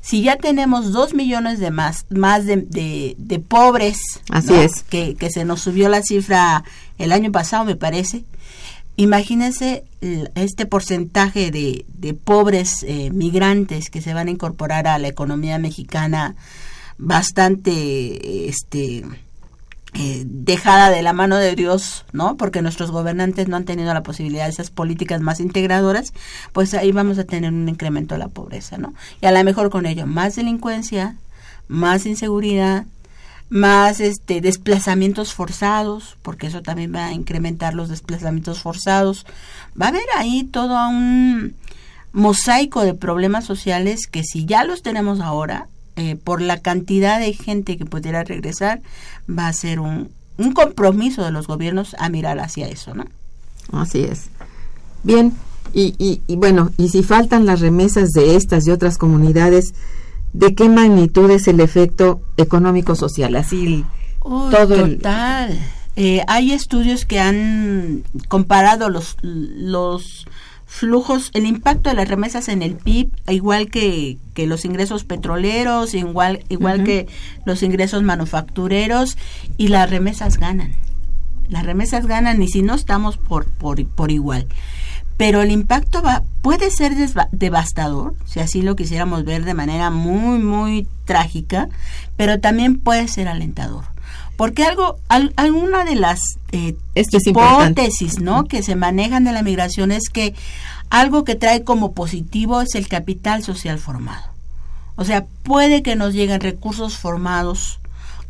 [0.00, 3.98] Si ya tenemos dos millones de más, más de, de, de pobres,
[4.30, 4.60] Así ¿no?
[4.60, 4.82] es.
[4.82, 6.64] que, que se nos subió la cifra
[6.98, 8.24] el año pasado, me parece,
[8.98, 9.84] Imagínense
[10.34, 15.56] este porcentaje de, de pobres eh, migrantes que se van a incorporar a la economía
[15.60, 16.34] mexicana
[16.98, 19.04] bastante este
[20.00, 22.36] eh, dejada de la mano de Dios, ¿no?
[22.36, 26.12] Porque nuestros gobernantes no han tenido la posibilidad de esas políticas más integradoras,
[26.52, 28.94] pues ahí vamos a tener un incremento de la pobreza, ¿no?
[29.20, 31.16] Y a lo mejor con ello más delincuencia,
[31.66, 32.86] más inseguridad,
[33.48, 39.26] más este desplazamientos forzados, porque eso también va a incrementar los desplazamientos forzados.
[39.80, 41.56] Va a haber ahí todo un
[42.12, 45.66] mosaico de problemas sociales que si ya los tenemos ahora,
[45.98, 48.80] eh, por la cantidad de gente que pudiera regresar,
[49.28, 53.04] va a ser un, un compromiso de los gobiernos a mirar hacia eso, ¿no?
[53.72, 54.30] Así es.
[55.02, 55.32] Bien,
[55.74, 59.74] y, y, y bueno, y si faltan las remesas de estas y otras comunidades,
[60.32, 63.36] ¿de qué magnitud es el efecto económico-social?
[63.36, 63.84] Así
[64.20, 65.58] Oh, todo el- total.
[65.96, 70.26] Eh, hay estudios que han comparado los, los
[70.68, 75.94] flujos, el impacto de las remesas en el PIB, igual que, que los ingresos petroleros,
[75.94, 77.08] igual, igual que
[77.46, 79.16] los ingresos manufactureros,
[79.56, 80.76] y las remesas ganan.
[81.48, 84.46] Las remesas ganan y si no estamos por, por, por igual.
[85.16, 86.92] Pero el impacto va, puede ser
[87.32, 91.70] devastador, si así lo quisiéramos ver de manera muy, muy trágica,
[92.16, 93.84] pero también puede ser alentador.
[94.38, 96.20] Porque algo, al- alguna de las
[96.52, 97.82] eh, Esto es importante.
[97.82, 98.44] hipótesis ¿no?
[98.44, 100.32] que se manejan de la migración es que
[100.90, 104.22] algo que trae como positivo es el capital social formado.
[104.94, 107.80] O sea, puede que nos lleguen recursos formados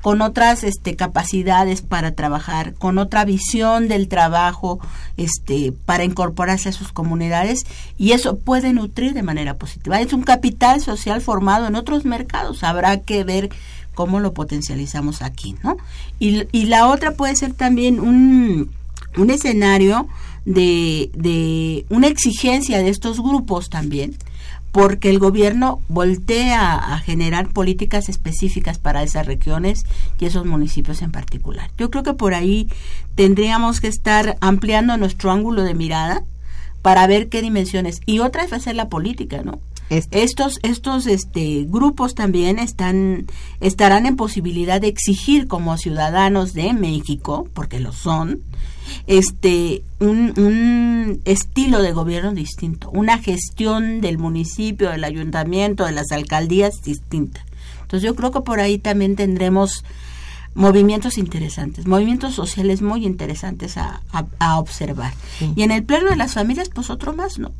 [0.00, 4.78] con otras este, capacidades para trabajar, con otra visión del trabajo
[5.18, 7.64] este, para incorporarse a sus comunidades
[7.98, 10.00] y eso puede nutrir de manera positiva.
[10.00, 13.50] Es un capital social formado en otros mercados, habrá que ver
[13.98, 15.76] cómo lo potencializamos aquí, ¿no?
[16.20, 18.70] Y, la otra puede ser también un,
[19.16, 20.06] un escenario
[20.44, 24.14] de, de una exigencia de estos grupos también,
[24.70, 29.84] porque el gobierno voltea a generar políticas específicas para esas regiones
[30.20, 31.68] y esos municipios en particular.
[31.76, 32.68] Yo creo que por ahí
[33.16, 36.22] tendríamos que estar ampliando nuestro ángulo de mirada
[36.82, 38.00] para ver qué dimensiones.
[38.06, 39.58] Y otra es hacer la política, ¿no?
[39.90, 40.22] Este.
[40.22, 43.26] Estos, estos este, grupos también están,
[43.60, 48.40] estarán en posibilidad de exigir como ciudadanos de México, porque lo son,
[49.06, 56.10] este, un, un estilo de gobierno distinto, una gestión del municipio, del ayuntamiento, de las
[56.12, 57.44] alcaldías distinta.
[57.82, 59.84] Entonces yo creo que por ahí también tendremos
[60.54, 65.14] movimientos interesantes, movimientos sociales muy interesantes a, a- a observar.
[65.56, 67.52] Y en el plano de las familias, pues otro más, ¿no?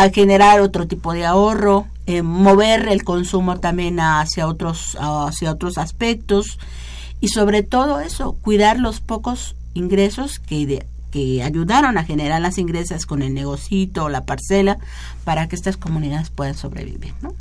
[0.00, 5.76] A generar otro tipo de ahorro, eh, mover el consumo también hacia otros, hacia otros
[5.76, 6.58] aspectos
[7.20, 12.58] y sobre todo eso, cuidar los pocos ingresos que, de- que ayudaron a generar las
[12.58, 14.78] ingresas con el negocito o la parcela
[15.24, 17.34] para que estas comunidades puedan sobrevivir, ¿no?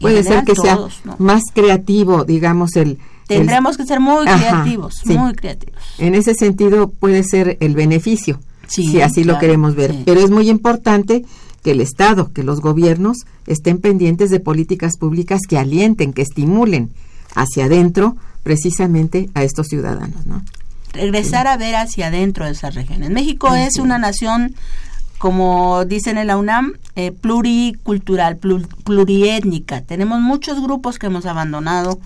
[0.00, 0.78] Puede ser que sea
[1.18, 2.90] más creativo, digamos, el...
[2.90, 5.18] el- Tendremos que ser muy Ajá, creativos, sí.
[5.18, 5.82] muy creativos.
[5.98, 9.90] En ese sentido puede ser el beneficio, Sí, si así lo queremos ver.
[9.92, 10.02] sí.
[10.06, 11.24] Pero es muy importante
[11.62, 16.90] que el Estado, que los gobiernos estén pendientes de políticas públicas que alienten, que estimulen
[17.34, 20.42] hacia adentro precisamente a estos ciudadanos, ¿no?
[20.92, 23.10] regresar a ver hacia adentro de esas regiones.
[23.10, 24.54] México es una nación,
[25.18, 29.82] como dicen en la UNAM, eh, pluricultural, plur- pluriétnica.
[29.82, 31.98] Tenemos muchos grupos que hemos abandonado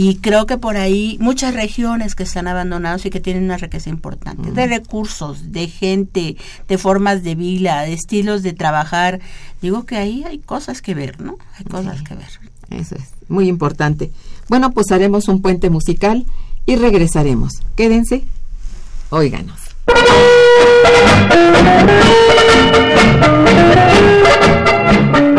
[0.00, 3.90] y creo que por ahí muchas regiones que están abandonadas y que tienen una riqueza
[3.90, 6.36] importante de recursos, de gente,
[6.68, 9.18] de formas de vida, de estilos de trabajar.
[9.60, 11.36] Digo que ahí hay cosas que ver, ¿no?
[11.58, 12.28] Hay cosas que ver.
[12.70, 14.12] Eso es muy importante.
[14.48, 16.26] Bueno, pues haremos un puente musical
[16.64, 17.54] y regresaremos.
[17.74, 18.22] Quédense,
[19.10, 19.58] óiganos.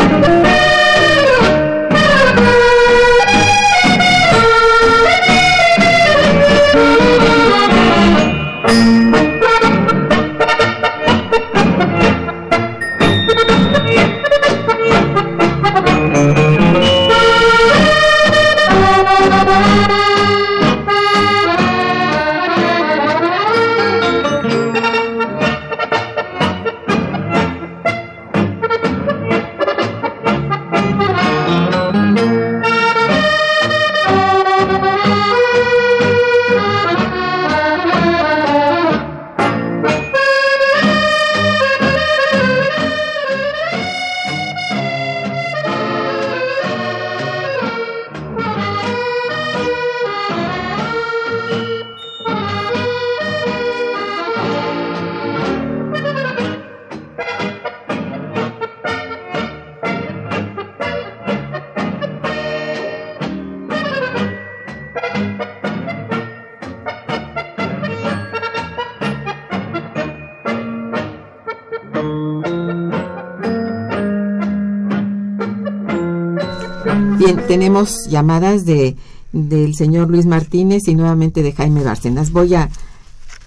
[77.47, 78.95] Tenemos llamadas de
[79.31, 82.31] del señor Luis Martínez y nuevamente de Jaime Bárcenas.
[82.31, 82.69] Voy a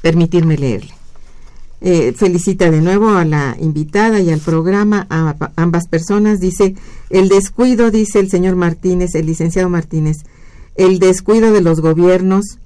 [0.01, 0.93] permitirme leerle.
[1.81, 6.39] Eh, felicita de nuevo a la invitada y al programa, a, a ambas personas.
[6.39, 6.77] Dice,
[7.11, 10.19] el descuido, dice el señor Martínez, el licenciado Martínez,
[10.77, 12.59] el descuido de los gobiernos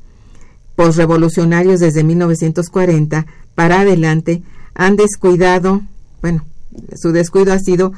[0.75, 4.43] posrevolucionarios desde 1940 para adelante
[4.75, 5.81] han descuidado,
[6.21, 6.45] bueno,
[6.95, 7.93] su descuido ha sido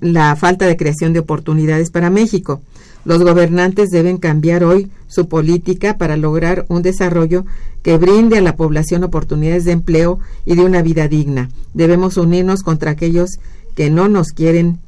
[0.00, 2.60] la falta de creación de oportunidades para México.
[3.04, 7.44] Los gobernantes deben cambiar hoy su política para lograr un desarrollo
[7.82, 11.48] que brinde a la población oportunidades de empleo y de una vida digna.
[11.72, 13.30] Debemos unirnos contra aquellos
[13.76, 14.80] que no nos quieren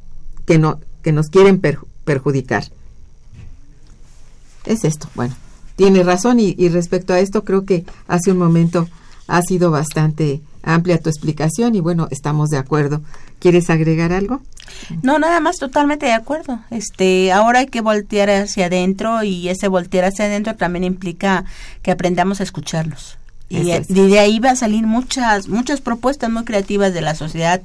[0.45, 1.61] que no que nos quieren
[2.03, 2.65] perjudicar.
[4.65, 5.07] Es esto.
[5.15, 5.33] Bueno,
[5.77, 8.89] tiene razón y, y respecto a esto creo que hace un momento
[9.27, 10.41] ha sido bastante
[10.73, 13.01] amplia tu explicación y bueno, estamos de acuerdo.
[13.39, 14.41] ¿Quieres agregar algo?
[15.01, 16.59] No, nada más totalmente de acuerdo.
[16.69, 21.45] Este, ahora hay que voltear hacia adentro y ese voltear hacia adentro también implica
[21.81, 23.17] que aprendamos a escucharnos.
[23.49, 27.63] Y de ahí va a salir muchas muchas propuestas muy creativas de la sociedad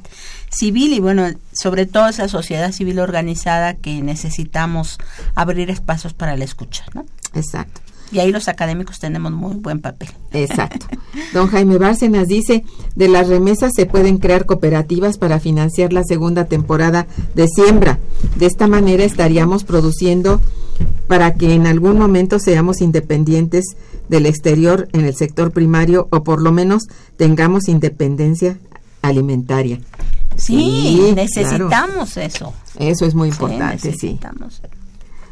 [0.48, 4.98] civil y bueno, sobre todo esa sociedad civil organizada que necesitamos
[5.34, 7.04] abrir espacios para la escucha, ¿no?
[7.34, 7.82] Exacto.
[8.12, 10.08] Y ahí los académicos tenemos muy buen papel.
[10.32, 10.86] Exacto.
[11.32, 16.44] Don Jaime Bárcenas dice, de las remesas se pueden crear cooperativas para financiar la segunda
[16.44, 17.98] temporada de siembra.
[18.36, 20.40] De esta manera estaríamos produciendo
[21.06, 23.64] para que en algún momento seamos independientes
[24.08, 26.84] del exterior en el sector primario o por lo menos
[27.16, 28.58] tengamos independencia
[29.02, 29.80] alimentaria.
[30.36, 32.52] Sí, necesitamos eso.
[32.78, 34.18] Eso es muy importante, sí.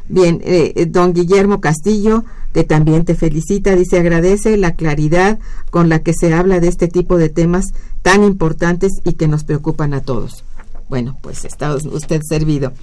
[0.09, 5.39] Bien, eh, eh, don Guillermo Castillo, que también te felicita, dice, agradece la claridad
[5.71, 9.43] con la que se habla de este tipo de temas tan importantes y que nos
[9.43, 10.43] preocupan a todos.
[10.89, 12.73] Bueno, pues está usted servido.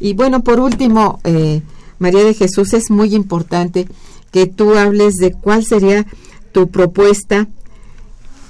[0.00, 1.62] Y bueno, por último, eh,
[1.98, 3.86] María de Jesús, es muy importante
[4.32, 6.04] que tú hables de cuál sería
[6.52, 7.48] tu propuesta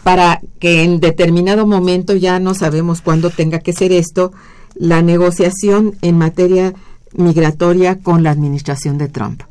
[0.02, 4.32] para que en determinado momento, ya no sabemos cuándo tenga que ser esto,
[4.74, 6.74] la negociación en materia
[7.14, 9.42] migratoria con la administración de Trump?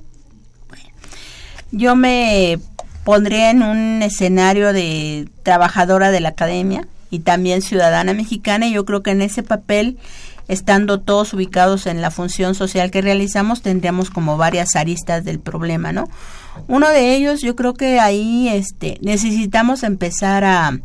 [1.72, 2.60] Yo me
[3.04, 8.86] pondría en un escenario de trabajadora de la academia y también ciudadana mexicana y yo
[8.86, 9.98] creo que en ese papel
[10.48, 15.94] estando todos ubicados en la función social que realizamos tendríamos como varias aristas del problema,
[15.94, 16.10] ¿no?
[16.68, 20.80] Uno de ellos yo creo que ahí este necesitamos empezar a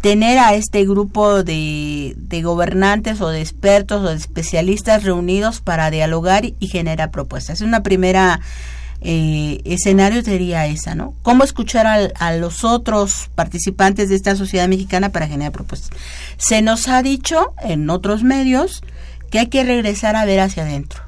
[0.00, 5.90] tener a este grupo de, de, gobernantes o de expertos o de especialistas reunidos para
[5.90, 7.60] dialogar y generar propuestas.
[7.60, 8.40] Es una primera
[9.02, 11.14] eh, escenario sería esa, ¿no?
[11.22, 15.90] ¿Cómo escuchar a los otros participantes de esta sociedad mexicana para generar propuestas?
[16.36, 18.82] Se nos ha dicho en otros medios
[19.30, 21.02] que hay que regresar a ver hacia adentro.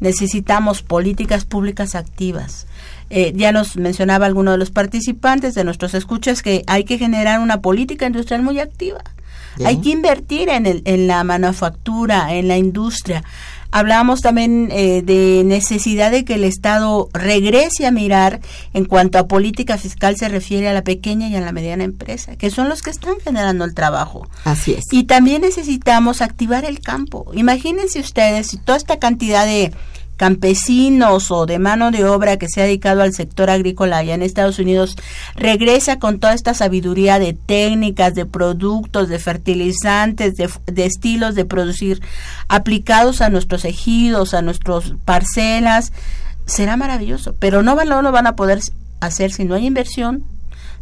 [0.00, 2.66] Necesitamos políticas públicas activas,
[3.10, 7.40] eh, ya nos mencionaba alguno de los participantes de nuestros escuchas que hay que generar
[7.40, 9.02] una política industrial muy activa.
[9.64, 13.22] Hay que invertir en, el, en la manufactura, en la industria.
[13.70, 18.40] Hablábamos también eh, de necesidad de que el Estado regrese a mirar
[18.72, 22.36] en cuanto a política fiscal se refiere a la pequeña y a la mediana empresa,
[22.36, 24.28] que son los que están generando el trabajo.
[24.44, 24.84] Así es.
[24.92, 27.26] Y también necesitamos activar el campo.
[27.34, 29.72] Imagínense ustedes si toda esta cantidad de
[30.16, 34.22] campesinos o de mano de obra que se ha dedicado al sector agrícola allá en
[34.22, 34.96] Estados Unidos
[35.34, 42.00] regresa con toda esta sabiduría de técnicas, de productos, de fertilizantes, de, estilos de producir
[42.48, 45.92] aplicados a nuestros ejidos, a nuestras parcelas,
[46.46, 48.60] será maravilloso, pero no, no lo van a poder
[49.00, 50.24] hacer si no hay inversión,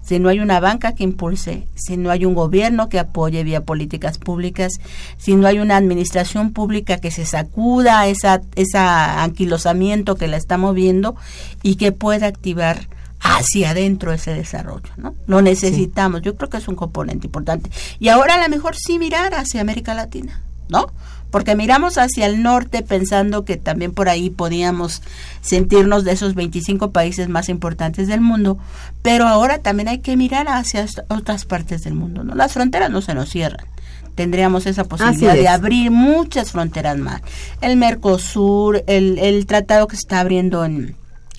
[0.03, 3.63] si no hay una banca que impulse, si no hay un gobierno que apoye vía
[3.63, 4.73] políticas públicas,
[5.17, 10.75] si no hay una administración pública que se sacuda esa, ese anquilosamiento que la estamos
[10.75, 11.15] viendo
[11.63, 12.89] y que pueda activar
[13.21, 15.15] hacia adentro ese desarrollo, ¿no?
[15.27, 17.71] Lo necesitamos, yo creo que es un componente importante.
[18.01, 20.87] Y ahora a lo mejor sí mirar hacia América Latina, ¿no?
[21.33, 25.03] porque miramos hacia el norte pensando que también por ahí podíamos
[25.41, 28.59] sentirnos de esos 25 países más importantes del mundo,
[29.01, 32.35] pero ahora también hay que mirar hacia otras partes del mundo, ¿no?
[32.35, 33.67] Las fronteras no se nos cierran.
[34.15, 37.23] Tendríamos esa posibilidad de abrir muchas fronteras más.
[37.63, 40.97] El Mercosur, el, el tratado que se está abriendo en,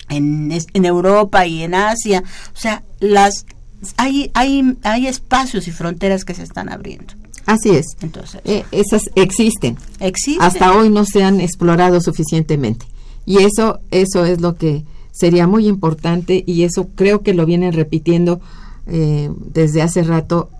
[0.08, 3.46] en, en Europa y en Asia, o sea, las
[3.96, 7.14] hay, hay, hay espacios y fronteras que se están abriendo.
[7.46, 7.86] Así es.
[8.00, 9.76] Entonces, eh, esas existen.
[10.00, 10.42] Existen.
[10.42, 12.86] Hasta hoy no se han explorado suficientemente.
[13.26, 17.72] Y eso, eso es lo que sería muy importante y eso creo que lo vienen
[17.72, 18.40] repitiendo
[18.86, 20.50] eh, desde hace rato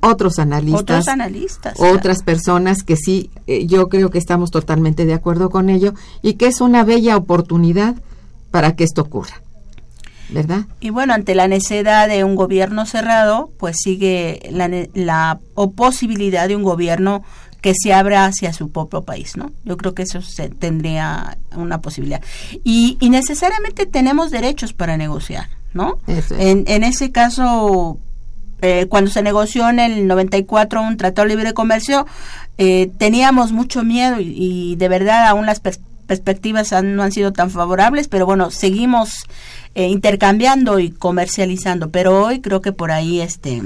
[0.00, 5.14] otros analistas, otros analistas otras personas que sí, eh, yo creo que estamos totalmente de
[5.14, 7.96] acuerdo con ello y que es una bella oportunidad
[8.50, 9.42] para que esto ocurra.
[10.30, 10.62] ¿Verdad?
[10.80, 16.48] Y bueno, ante la necesidad de un gobierno cerrado, pues sigue la, la o posibilidad
[16.48, 17.22] de un gobierno
[17.60, 19.52] que se abra hacia su propio país, ¿no?
[19.64, 22.20] Yo creo que eso se, tendría una posibilidad.
[22.64, 25.98] Y, y necesariamente tenemos derechos para negociar, ¿no?
[26.08, 27.98] En, en ese caso,
[28.62, 32.04] eh, cuando se negoció en el 94 un tratado libre de comercio,
[32.58, 35.60] eh, teníamos mucho miedo y, de verdad aún las
[36.06, 39.24] perspectivas no han sido tan favorables, pero bueno, seguimos
[39.74, 43.62] eh, intercambiando y comercializando, pero hoy creo que por ahí este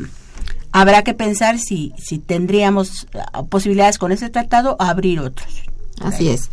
[0.72, 3.06] habrá que pensar si, si tendríamos
[3.48, 5.48] posibilidades con ese tratado abrir otros.
[6.00, 6.50] Así es.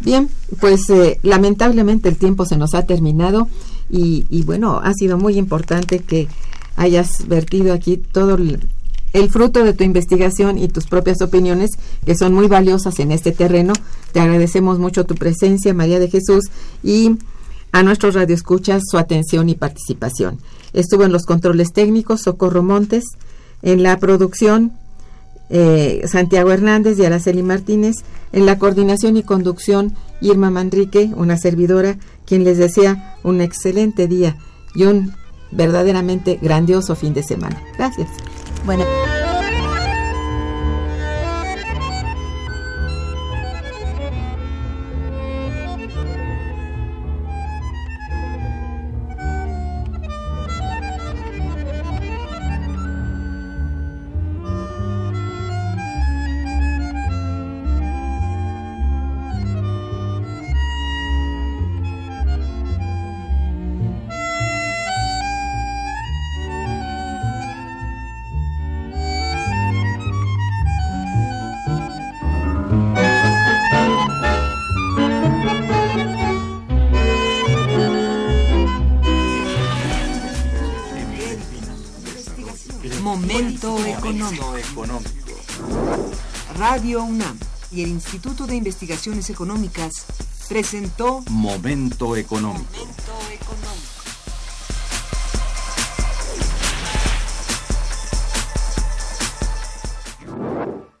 [0.00, 0.28] Bien,
[0.60, 0.86] pues
[1.22, 3.48] lamentablemente el tiempo se nos ha terminado
[3.90, 6.26] y, y, bueno, ha sido muy importante que
[6.76, 8.60] hayas vertido aquí todo el,
[9.30, 11.70] fruto de tu investigación y tus propias opiniones,
[12.04, 13.72] que son muy valiosas en este terreno.
[14.12, 16.44] Te agradecemos mucho tu presencia, María de Jesús,
[16.82, 17.16] y
[17.72, 20.38] a nuestros radioescuchas su atención y participación.
[20.72, 23.04] Estuvo en los controles técnicos Socorro Montes,
[23.62, 24.72] en la producción
[25.50, 27.96] eh, Santiago Hernández y Araceli Martínez,
[28.32, 34.36] en la coordinación y conducción Irma Manrique, una servidora, quien les desea un excelente día
[34.74, 35.12] y un
[35.50, 37.60] verdaderamente grandioso fin de semana.
[37.76, 38.08] Gracias.
[38.64, 38.84] Bueno.
[38.84, 39.19] Radio
[88.12, 90.04] Instituto de Investigaciones Económicas
[90.48, 92.66] presentó Momento Económico.